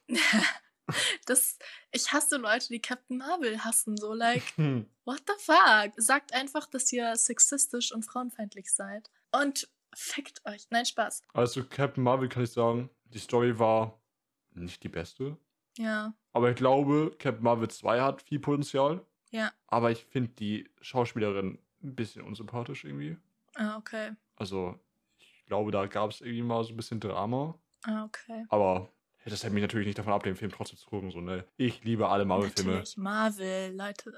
[1.27, 1.59] Das,
[1.93, 3.99] ich hasse Leute, die Captain Marvel hassen.
[3.99, 4.43] So, like,
[5.05, 5.93] what the fuck?
[5.99, 9.11] Sagt einfach, dass ihr sexistisch und frauenfeindlich seid.
[9.33, 10.67] Und fickt euch.
[10.71, 11.23] Nein, Spaß.
[11.35, 14.01] Also Captain Marvel kann ich sagen, die Story war
[14.55, 15.37] nicht die beste.
[15.79, 16.13] Ja.
[16.33, 19.05] Aber ich glaube, Captain Marvel 2 hat viel Potenzial.
[19.31, 19.53] Ja.
[19.67, 23.17] Aber ich finde die Schauspielerin ein bisschen unsympathisch irgendwie.
[23.55, 24.13] Ah, okay.
[24.37, 24.79] Also,
[25.19, 27.59] ich glaube, da gab es irgendwie mal so ein bisschen Drama.
[27.85, 28.45] Ah, okay.
[28.49, 28.89] Aber
[29.25, 31.11] das hält mich natürlich nicht davon ab, den Film trotzdem zu gucken.
[31.11, 31.45] So, ne?
[31.57, 32.83] Ich liebe alle Marvel-Filme.
[32.97, 34.17] Marvel, Leute.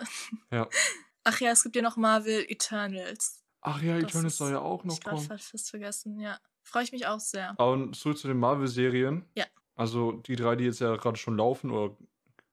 [0.50, 0.68] Ja.
[1.24, 3.44] Ach ja, es gibt ja noch Marvel Eternals.
[3.60, 5.20] Ach ja, Das Eternals ist- soll ja auch noch ich kommen.
[5.20, 6.38] fast, fast vergessen, ja.
[6.62, 7.54] Freue ich mich auch sehr.
[7.58, 9.24] Und zurück zu den Marvel-Serien.
[9.34, 9.44] Ja.
[9.80, 11.96] Also die drei, die jetzt ja gerade schon laufen oder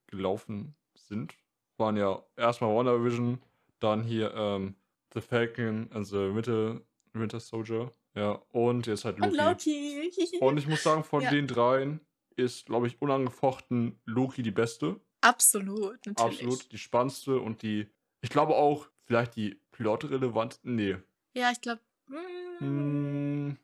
[0.07, 1.36] gelaufen sind,
[1.75, 3.41] waren ja erstmal WandaVision,
[3.80, 4.75] dann hier ähm,
[5.13, 6.80] The Falcon and the Winter,
[7.11, 7.91] Winter Soldier.
[8.15, 10.01] Ja, und jetzt halt Und Loki.
[10.05, 10.38] Loki.
[10.39, 11.30] Und ich muss sagen, von Ja.
[11.30, 11.99] den dreien
[12.38, 15.01] ist, glaube ich, unangefochten Loki die beste.
[15.19, 16.39] Absolut, natürlich.
[16.39, 16.71] Absolut.
[16.71, 17.88] Die spannendste und die,
[18.21, 20.61] ich glaube auch, vielleicht die plotrelevant.
[20.63, 20.95] Nee.
[21.34, 21.82] Ja, ich glaube.
[22.59, 23.57] Hm,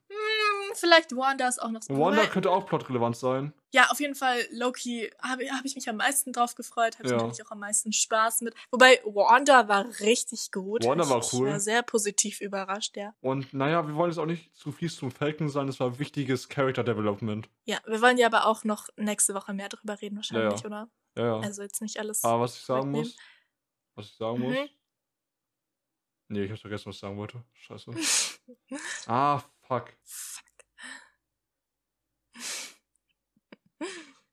[0.79, 1.97] vielleicht Wanda ist auch noch so.
[1.97, 3.53] Wanda könnte auch plotrelevant sein.
[3.73, 7.11] Ja, auf jeden Fall, Loki habe hab ich mich am meisten drauf gefreut, habe ich
[7.11, 7.17] Ja.
[7.17, 8.53] natürlich auch am meisten Spaß mit.
[8.71, 10.85] Wobei Wanda war richtig gut.
[10.85, 11.49] Wanda ich, war Ich cool.
[11.49, 13.15] war sehr positiv überrascht, ja.
[13.21, 16.49] Und naja, wir wollen jetzt auch nicht zu fies zum Falcon sein, das war wichtiges
[16.49, 17.49] Character Development.
[17.65, 20.89] Ja, wir wollen ja aber auch noch nächste Woche mehr darüber reden, wahrscheinlich, Ja, oder?
[21.17, 21.39] Ja, ja.
[21.39, 22.23] Also jetzt nicht alles.
[22.23, 23.07] Aber was ich sagen wegnehmen.
[23.07, 23.17] muss,
[23.95, 24.43] was ich sagen Mhm.
[24.53, 24.69] muss.
[26.29, 27.43] Nee, ich hab vergessen, was ich sagen wollte.
[27.53, 27.91] Scheiße.
[29.07, 29.93] ah, fuck.
[30.03, 30.43] Fuck.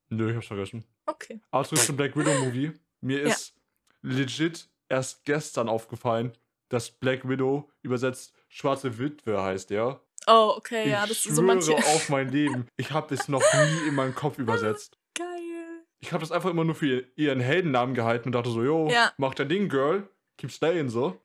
[0.09, 0.85] Nö, ich hab's vergessen.
[1.07, 1.41] Okay.
[1.53, 2.73] Zurück zum Black Widow Movie.
[3.01, 3.29] Mir Ja.
[3.29, 3.55] ist
[4.03, 6.33] legit erst gestern aufgefallen,
[6.69, 10.01] dass Black Widow übersetzt schwarze Witwe heißt, ja.
[10.27, 11.75] Oh, okay, ich ja, das schwöre so manche.
[11.77, 12.67] auf mein Leben.
[12.77, 14.99] Ich habe es noch nie in meinem Kopf übersetzt.
[15.15, 15.27] Geil.
[16.01, 18.89] Ich habe das einfach immer nur für ihr- ihren Heldennamen gehalten und dachte so, yo,
[18.91, 19.13] Ja.
[19.17, 20.09] mach dein Ding, Girl.
[20.39, 21.21] Keep staying so.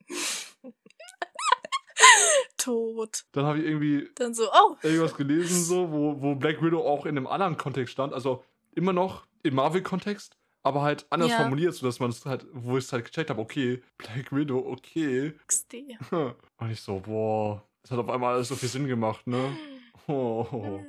[2.66, 3.26] Tot.
[3.32, 4.76] Dann habe ich irgendwie Dann so, oh.
[4.82, 8.14] irgendwas gelesen, so, wo, wo Black Widow auch in einem anderen Kontext stand.
[8.14, 8.44] Also
[8.74, 11.38] immer noch im Marvel-Kontext, aber halt anders Ja.
[11.38, 15.34] formuliert, sodass man es halt, wo ich es halt gecheckt habe, okay, Black Widow, okay.
[15.48, 15.76] XD.
[16.58, 19.56] Und ich so, boah, das hat auf einmal alles so viel Sinn gemacht, ne?
[20.08, 20.80] Oh,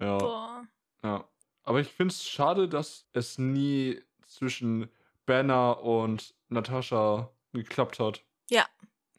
[0.00, 0.66] ja, Boah.
[1.04, 1.24] ja.
[1.62, 4.88] Aber ich finde es schade, dass es nie zwischen
[5.26, 8.24] Banner und Natascha geklappt hat.
[8.50, 8.66] Ja.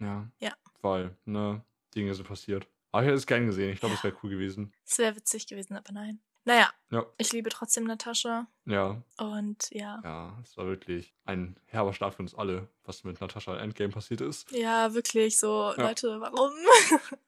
[0.01, 0.27] Ja.
[0.39, 0.51] Ja.
[0.81, 1.63] Weil, ne,
[1.95, 2.67] Dinge sind passiert.
[2.91, 3.71] Aber ich hätte es gern gesehen.
[3.73, 4.05] Ich glaube, es Ja.
[4.09, 4.73] wäre cool gewesen.
[4.85, 6.19] Es wäre witzig gewesen, aber nein.
[6.47, 7.05] Naja, Ja.
[7.17, 8.47] ich liebe trotzdem Natascha.
[8.65, 9.99] Ja, Und ja.
[10.03, 14.21] ja, es war wirklich ein herber Start für uns alle, was mit Natascha Endgame passiert
[14.21, 14.49] ist.
[14.51, 15.87] Ja, wirklich so, Ja.
[15.87, 16.51] Leute, warum?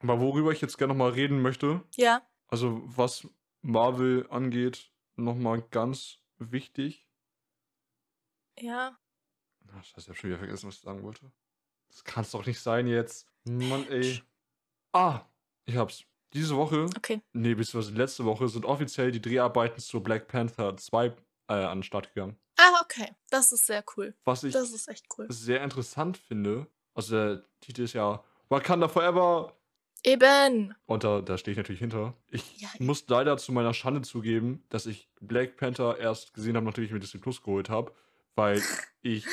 [0.00, 3.26] Aber worüber ich jetzt gerne nochmal reden möchte, ja, also was
[3.60, 7.06] Marvel angeht, nochmal ganz wichtig.
[8.58, 8.96] ja.
[9.76, 11.30] Ach, scheiße, ich hab schon wieder vergessen, was ich sagen wollte.
[11.88, 13.26] Das kann's doch nicht sein jetzt.
[13.44, 14.22] Mann, ey.
[14.92, 15.22] Ah,
[15.64, 16.04] ich hab's.
[16.34, 17.22] Diese Woche, Okay.
[17.32, 21.12] nee, beziehungsweise letzte Woche, sind offiziell die Dreharbeiten zu Black Panther 2 äh,
[21.54, 22.36] an den Start gegangen.
[22.58, 23.12] Ah, okay.
[23.30, 24.14] Das ist sehr cool.
[24.24, 25.26] Was ich Das ist echt cool.
[25.30, 29.54] sehr interessant finde, also der Titel ist ja Wakanda Forever.
[30.04, 30.74] Eben.
[30.86, 32.14] Und da, da stehe ich natürlich hinter.
[32.30, 32.68] Ich Ja.
[32.78, 36.92] muss leider zu meiner Schande zugeben, dass ich Black Panther erst gesehen habe, nachdem ich
[36.92, 37.92] mir Disney Plus geholt habe,
[38.36, 38.60] weil
[39.02, 39.24] ich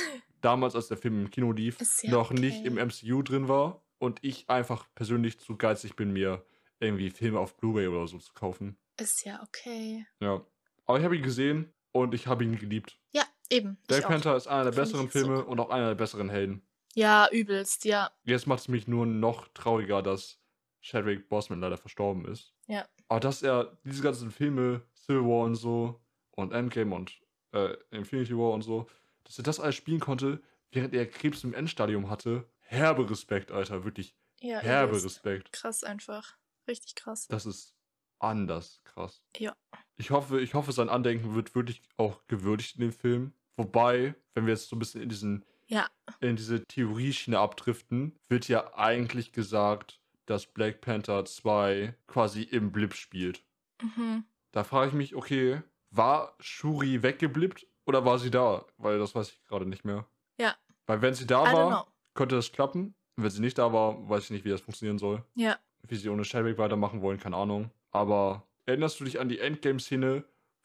[0.46, 2.40] damals, als der Film im Kino lief, ja noch okay.
[2.40, 6.46] nicht im MCU drin war und ich einfach persönlich zu geizig bin, mir
[6.80, 8.78] irgendwie Filme auf Blu-ray oder so zu kaufen.
[9.00, 10.06] Ist ja okay.
[10.20, 10.46] Ja.
[10.86, 13.00] Aber ich habe ihn gesehen und ich habe ihn geliebt.
[13.12, 13.78] Ja, eben.
[13.88, 14.04] Black.
[14.08, 15.44] Panther ist einer der Find besseren so Filme cool.
[15.44, 16.62] und auch einer der besseren Helden.
[16.94, 18.12] Ja, übelst, ja.
[18.24, 20.40] Jetzt macht es mich nur noch trauriger, dass
[20.82, 22.54] Chadwick Boseman leider verstorben ist.
[22.68, 22.88] Ja.
[23.08, 26.00] Aber dass er diese ganzen Filme, Civil War und so,
[26.32, 27.20] und Endgame und
[27.52, 28.88] äh, Infinity War und so,
[29.26, 32.50] dass er das alles spielen konnte, während er Krebs im Endstadium hatte.
[32.62, 35.04] Herbe Respekt, Alter, wirklich Ja, herbe.
[35.04, 35.52] Respekt.
[35.52, 36.38] Krass einfach.
[36.68, 37.28] Richtig krass.
[37.28, 37.76] Das ist
[38.20, 39.22] anders krass.
[39.38, 39.56] Ja.
[39.98, 43.34] Ich hoffe, ich hoffe, sein Andenken wird wirklich auch gewürdigt in dem Film.
[43.58, 45.88] Wobei, wenn wir jetzt so ein bisschen in diesen Ja.
[46.22, 52.94] in diese Theorieschiene abdriften, wird ja eigentlich gesagt, dass Black Panther 2 quasi im Blip
[52.96, 53.44] spielt.
[53.82, 54.26] Mhm.
[54.52, 55.62] Da frage ich mich, okay,
[55.92, 58.66] war Shuri weggeblippt oder war sie da?
[58.78, 60.06] Weil das weiß ich gerade nicht mehr.
[60.40, 60.56] Ja.
[60.88, 62.96] Weil wenn sie da I war, könnte das klappen.
[63.16, 65.24] Wenn sie nicht da war, weiß ich nicht, wie das funktionieren soll.
[65.36, 65.58] Ja.
[65.88, 67.72] Wie sie ohne Chadwick weitermachen wollen, keine Ahnung.
[67.92, 70.24] Aber erinnerst du dich an die Endgame-Szene,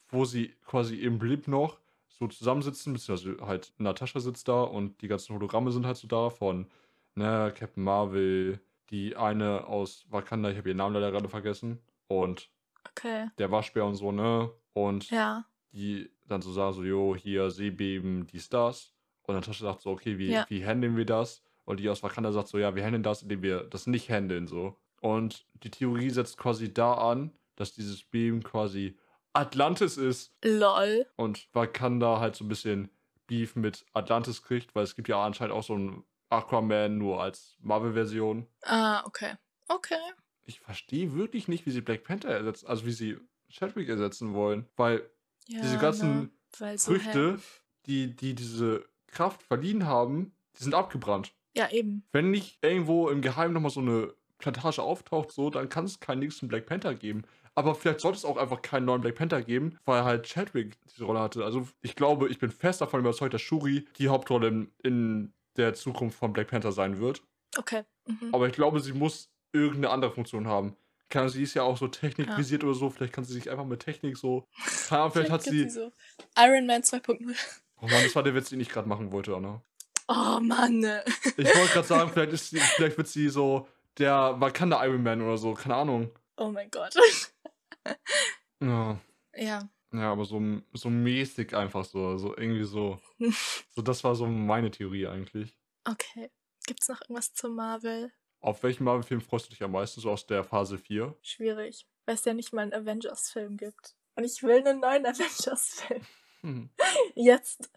[0.09, 5.09] wo sie quasi im Blip noch so zusammensitzen, beziehungsweise halt Natascha sitzt da und die
[5.09, 6.67] ganzen Hologramme sind halt so da von,
[7.15, 8.61] ne, Captain Marvel,
[8.91, 12.51] die eine aus Wakanda, ich habe ihren Namen leider gerade vergessen, und
[12.89, 13.31] Okay.
[13.39, 14.51] der Waschbär und so, ne?
[14.73, 15.45] Und Ja.
[15.73, 18.95] Die dann so sagen, so, jo, hier Seebeben, dies, das.
[19.23, 20.47] Und Natascha sagt so, okay, wie, Ja.
[20.49, 21.43] wie handeln wir das?
[21.65, 24.47] Und die aus Wakanda sagt so, ja, wir handeln das, indem wir das nicht handeln,
[24.49, 24.77] so.
[25.01, 28.97] Und die Theorie setzt quasi da an, dass dieses Beben quasi
[29.33, 31.07] Atlantis ist Lol.
[31.17, 32.91] und Wakanda halt so ein bisschen
[33.29, 37.57] Beef mit Atlantis kriegt, weil es gibt ja anscheinend auch so einen Aquaman nur als
[37.61, 38.47] Marvel-Version.
[38.63, 39.35] Ah, okay.
[39.69, 39.95] Okay.
[40.45, 43.19] Ich verstehe wirklich nicht, wie sie Black Panther ersetzen, also wie sie
[43.49, 45.09] Chadwick ersetzen wollen, weil
[45.51, 46.31] Ja, diese ganzen ne?
[46.59, 47.39] Weil so Früchte, hell-
[47.87, 51.33] die, die diese Kraft verliehen haben, die sind abgebrannt.
[51.57, 52.05] Ja, eben.
[52.13, 56.21] Wenn nicht irgendwo im Geheimen nochmal so eine Plantage auftaucht, so, dann kann es keinen
[56.21, 57.23] nächsten Black Panther geben.
[57.57, 61.05] Aber vielleicht sollte es auch einfach keinen neuen Black Panther geben, weil halt Chadwick diese
[61.05, 61.45] Rolle hatte.
[61.45, 65.75] Also ich glaube, ich bin fest davon überzeugt, dass Shuri die Hauptrolle in, in der
[65.75, 67.23] Zukunft von Black Panther sein wird.
[67.59, 67.83] Okay.
[68.07, 68.33] Mhm.
[68.33, 70.77] Aber ich glaube, sie muss irgendeine andere Funktion haben.
[71.19, 72.91] Ahnung, sie ist ja auch so technikvisiert oder so.
[72.91, 74.47] Vielleicht kann sie sich einfach mit Technik so.
[74.89, 75.69] Keine Ahnung, vielleicht hat gibt sie.
[75.71, 75.93] so
[76.39, 77.37] Iron Man 2.0.
[77.83, 79.63] Oh Mann, das war der Witz, den ich gerade machen wollte, Anna.
[80.09, 80.81] Oh Mann.
[80.81, 81.05] ne.
[81.37, 85.23] Ich wollte gerade sagen, vielleicht, ist sie, vielleicht wird sie so der Wakanda Iron Man
[85.23, 86.11] oder so, keine Ahnung.
[86.37, 86.95] Oh mein Gott.
[88.63, 89.01] Ja,
[89.35, 89.69] ja.
[89.93, 90.41] ja aber so,
[90.73, 93.01] so mäßig einfach so, so irgendwie so.
[93.75, 95.57] So, das war so meine Theorie eigentlich.
[95.85, 96.31] Okay.
[96.67, 98.13] Gibt's noch irgendwas zu Marvel?
[98.41, 101.15] Auf welchen Marvel-Film freust du dich am meisten, so aus der Phase 4?
[101.23, 101.87] Schwierig.
[102.07, 103.97] Weil es ja nicht mal einen Avengers-Film gibt.
[104.17, 106.03] Und ich will einen neuen Avengers-Film.
[106.41, 106.71] Hm.
[107.15, 107.71] Jetzt.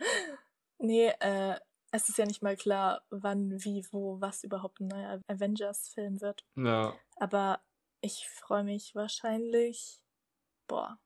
[0.80, 1.56] Nee, äh,
[1.92, 6.46] es ist ja nicht mal klar, wann, wie, wo, was überhaupt ein neuer Avengers-Film wird.
[6.56, 7.62] Ja, Aber
[8.02, 10.02] ich freue mich wahrscheinlich.
[10.68, 10.98] Boah.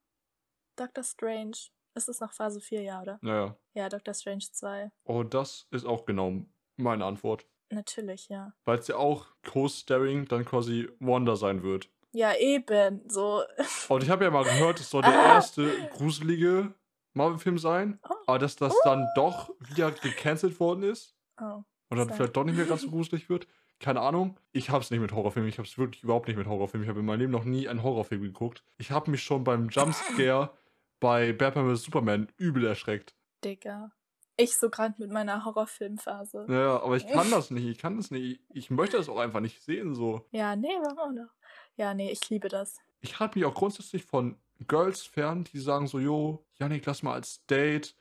[0.76, 1.58] Doctor Strange.
[1.96, 3.18] Ist es noch Phase 4, ja, oder?
[3.24, 3.58] naja.
[3.74, 4.92] Ja, Doctor Strange 2.
[5.06, 6.46] Oh, das ist auch genau
[6.76, 7.48] meine Antwort.
[7.70, 8.54] Natürlich, ja.
[8.66, 11.90] Weil es ja auch Co-Starring dann quasi Wanda sein wird.
[12.14, 13.02] Ja, eben.
[13.10, 13.44] So.
[13.90, 15.34] Und ich habe ja mal gehört, es soll der Ah.
[15.36, 16.74] erste gruselige
[17.14, 18.14] Marvel-Film sein, Oh.
[18.28, 21.64] aber dass das dann doch wieder gecancelt worden ist Oh.
[21.90, 23.48] und dann vielleicht doch nicht mehr ganz so gruselig wird.
[23.80, 24.40] Keine Ahnung.
[24.54, 25.50] Ich hab's nicht mit Horrorfilmen.
[25.50, 26.84] Ich hab's wirklich überhaupt nicht mit Horrorfilmen.
[26.86, 28.64] Ich habe in meinem Leben noch nie einen Horrorfilm geguckt.
[28.78, 30.50] Ich habe mich schon beim Jumpscare
[31.00, 31.84] bei Batman vs.
[31.84, 33.14] Superman übel erschreckt.
[33.44, 33.92] Digga.
[34.38, 36.46] Ich so gerade mit meiner Horrorfilmphase.
[36.48, 37.66] Ja, aber ich kann das nicht.
[37.66, 38.42] Ich kann das nicht.
[38.50, 40.26] Ich möchte das auch einfach nicht sehen, so.
[40.32, 41.32] Ja, nee, warum auch noch?
[41.76, 42.78] Ja, nee, ich liebe das.
[43.02, 47.14] Ich halte mich auch grundsätzlich von Girls fern, die sagen so, jo, Janik, lass mal
[47.14, 47.96] als Date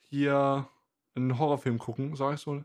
[0.00, 0.68] hier
[1.14, 2.16] einen Horrorfilm gucken.
[2.16, 2.62] Sag ich so,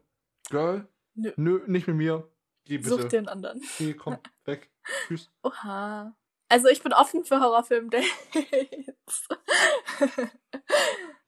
[0.50, 1.32] Girl, Nö.
[1.36, 2.30] nö, nicht mit mir.
[2.66, 2.90] Geh bitte.
[2.90, 3.62] Such den anderen.
[3.78, 4.70] Geh, komm, weg.
[5.08, 5.30] Tschüss.
[5.44, 6.16] Oha.
[6.50, 9.28] Also ich bin offen für Horrorfilm-Dates.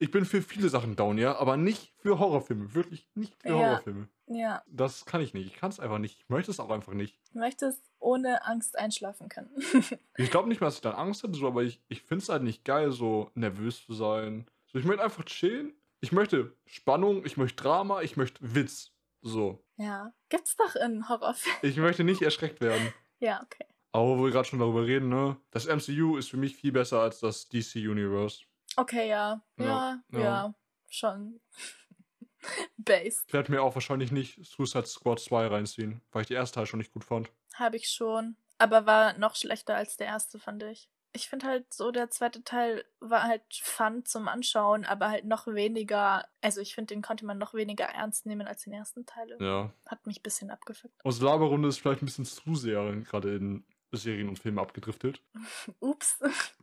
[0.10, 2.74] Ich bin für viele Sachen down, ja, aber nicht für Horrorfilme.
[2.74, 3.53] Wirklich nicht für Ja.
[3.53, 4.07] Horrorfilme.
[4.26, 5.45] ja, Das kann ich nicht.
[5.45, 6.18] Ich kann es einfach nicht.
[6.20, 7.20] Ich möchte es auch einfach nicht.
[7.32, 9.51] du möchtest ohne Angst einschlafen können.
[10.18, 12.30] Ich glaube nicht mal, dass ich dann Angst hätte, so, aber ich, ich finde es
[12.30, 14.49] halt nicht geil, so nervös zu sein.
[14.66, 15.74] So, ich möchte einfach chillen.
[16.01, 18.91] Ich möchte Spannung, ich möchte Drama, ich möchte Witz.
[19.22, 19.64] So.
[19.78, 21.60] ja, gibt's doch in Horrorfilmen.
[21.62, 22.91] Ich möchte nicht erschreckt werden.
[23.22, 23.66] Ja, okay.
[23.91, 25.36] Aber wo wir gerade schon darüber reden, ne?
[25.51, 28.45] Das MCU ist für mich viel besser als das DC Universe.
[28.76, 29.41] Okay, ja.
[29.57, 30.53] Ja, Ja, ja,
[30.88, 31.39] schon.
[32.78, 33.26] Based.
[33.28, 36.65] Ich werde mir auch wahrscheinlich nicht Suicide Squad 2 reinziehen, weil ich die erste Teil
[36.65, 37.30] schon nicht gut fand.
[37.55, 38.38] Habe ich schon.
[38.57, 40.89] Aber war noch schlechter als der erste, fand ich.
[41.11, 45.47] Ich finde halt so, der zweite Teil war halt fun zum Anschauen, aber halt noch
[45.47, 46.28] weniger.
[46.41, 49.36] Also ich finde, den konnte man noch weniger ernst nehmen als den ersten Teil.
[49.39, 49.74] Ja.
[49.88, 50.93] Hat mich ein bisschen abgefuckt.
[51.03, 55.22] Unsere Laberrunde ist vielleicht ein bisschen zu sehr gerade in Serien und Filme abgedriftet.
[55.80, 56.20] Ups.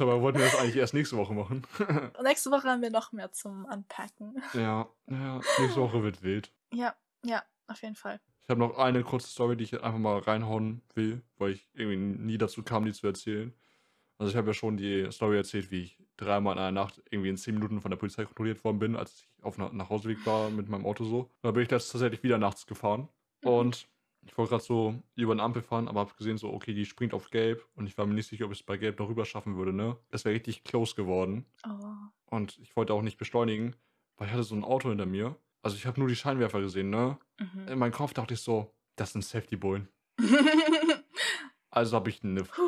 [0.00, 1.62] Dabei wollten wir das eigentlich erst nächste Woche machen.
[2.24, 4.42] Nächste Woche haben wir noch mehr zum Unpacken.
[4.54, 6.50] ja, ja, nächste Woche wird wild.
[6.72, 8.18] Ja, ja, auf jeden Fall.
[8.40, 11.98] Ich habe noch eine kurze Story, die ich einfach mal reinhauen will, weil ich irgendwie
[11.98, 13.52] nie dazu kam, die zu erzählen.
[14.16, 17.28] Also ich habe ja schon die Story erzählt, wie ich dreimal in einer Nacht irgendwie
[17.28, 20.48] in zehn Minuten von der Polizei kontrolliert worden bin, als ich auf nach Nachhauseweg war
[20.48, 21.30] mit meinem Auto so.
[21.42, 23.10] Da bin ich jetzt tatsächlich wieder nachts gefahren.
[23.42, 23.48] Mhm.
[23.50, 23.88] Und
[24.22, 27.14] ich wollte gerade so über eine Ampel fahren, aber habe gesehen, so, okay, die springt
[27.14, 27.66] auf Gelb.
[27.74, 29.72] Und ich war mir nicht sicher, ob ich es bei Gelb noch rüber schaffen würde,
[29.72, 29.96] ne?
[30.10, 31.46] Das wäre richtig close geworden.
[31.66, 31.94] Oh.
[32.36, 33.76] Und ich wollte auch nicht beschleunigen,
[34.16, 35.36] weil ich hatte so ein Auto hinter mir.
[35.62, 37.18] Also ich habe nur die Scheinwerfer gesehen, ne?
[37.38, 37.68] Mhm.
[37.68, 39.88] In meinem Kopf dachte ich so, das sind Safety Bullen.
[41.70, 42.62] Also habe ich eine Puh.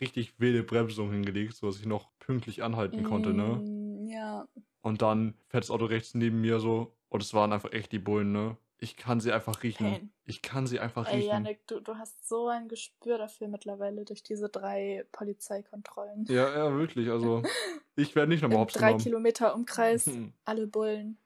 [0.00, 3.60] richtig wilde Bremsung hingelegt, sodass ich noch pünktlich anhalten konnte, ne?
[3.62, 4.46] Mm, Ja.
[4.80, 7.98] Und dann fährt das Auto rechts neben mir so und es waren einfach echt die
[7.98, 8.56] Bullen, ne?
[8.78, 9.86] Ich kann sie einfach riechen.
[9.86, 10.12] Pain.
[10.24, 11.28] Ich kann sie einfach Ey, riechen.
[11.28, 16.24] Janik, du, du hast so ein Gespür dafür mittlerweile durch diese drei Polizeikontrollen.
[16.28, 17.08] Ja, ja, wirklich.
[17.10, 17.42] Also,
[17.96, 19.02] ich werde nicht nochmal hops drei genommen.
[19.02, 20.32] Kilometer Umkreis, Hm.
[20.44, 21.18] alle Bullen.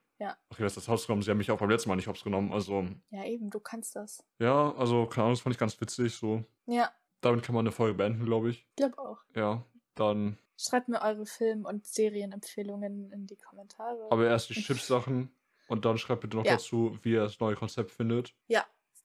[0.50, 1.22] Okay, was das Haus genommen?
[1.22, 2.52] Sie haben mich auch beim letzten Mal nicht hops genommen.
[2.52, 4.22] Also, Ja, eben, du kannst das.
[4.38, 6.14] ja, also, keine Ahnung, das fand ich ganz witzig.
[6.14, 6.90] So, Ja,
[7.22, 8.66] damit kann man eine Folge beenden, glaube ich.
[8.76, 9.18] glaub auch.
[9.34, 10.36] Ja, dann.
[10.58, 14.08] Schreibt mir eure Film- und Serienempfehlungen in die Kommentare.
[14.10, 15.30] Aber erst die Chips-Sachen
[15.70, 16.52] und dann schreibt bitte noch Ja.
[16.52, 18.34] dazu, wie ihr das neue Konzept findet.
[18.48, 18.64] ja,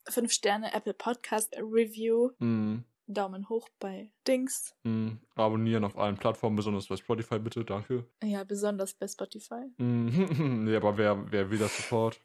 [0.09, 2.32] fünf Sterne Apple Podcast Review.
[2.39, 4.76] Mm, Daumen hoch bei Dings.
[4.84, 8.05] mm, abonnieren auf allen Plattformen, besonders bei Spotify bitte, danke.
[8.24, 9.66] Ja, besonders bei Spotify.
[9.78, 12.20] Mm, nee, aber wer, wer will das sofort?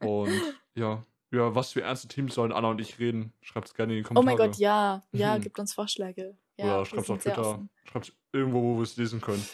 [0.00, 0.30] Und
[0.74, 1.04] ja.
[1.32, 3.32] Ja, was für ernste Teams sollen Anna und ich reden?
[3.40, 4.38] Schreibt es gerne in die Oh Kommentare.
[4.38, 5.02] mein Gott, ja.
[5.12, 5.42] Ja, Mhm.
[5.42, 6.36] gibt uns Vorschläge.
[6.56, 7.68] Ja, Oder schreibt es auf Twitter.
[7.84, 9.44] Schreibt irgendwo, wo wir es lesen können.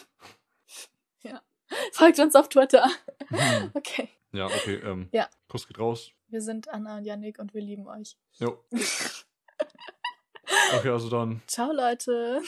[1.93, 2.89] Folgt uns auf Twitter.
[3.29, 3.71] Hm.
[3.75, 4.09] Okay.
[4.31, 4.75] ja, okay.
[4.83, 5.29] Ähm, Ja.
[5.47, 6.11] Kuss geht raus.
[6.27, 8.17] Wir sind Anna und Yannick und wir lieben euch.
[8.39, 8.63] Jo.
[10.77, 11.41] Okay, also dann.
[11.47, 12.41] Ciao, Leute.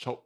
[0.00, 0.22] Ciao.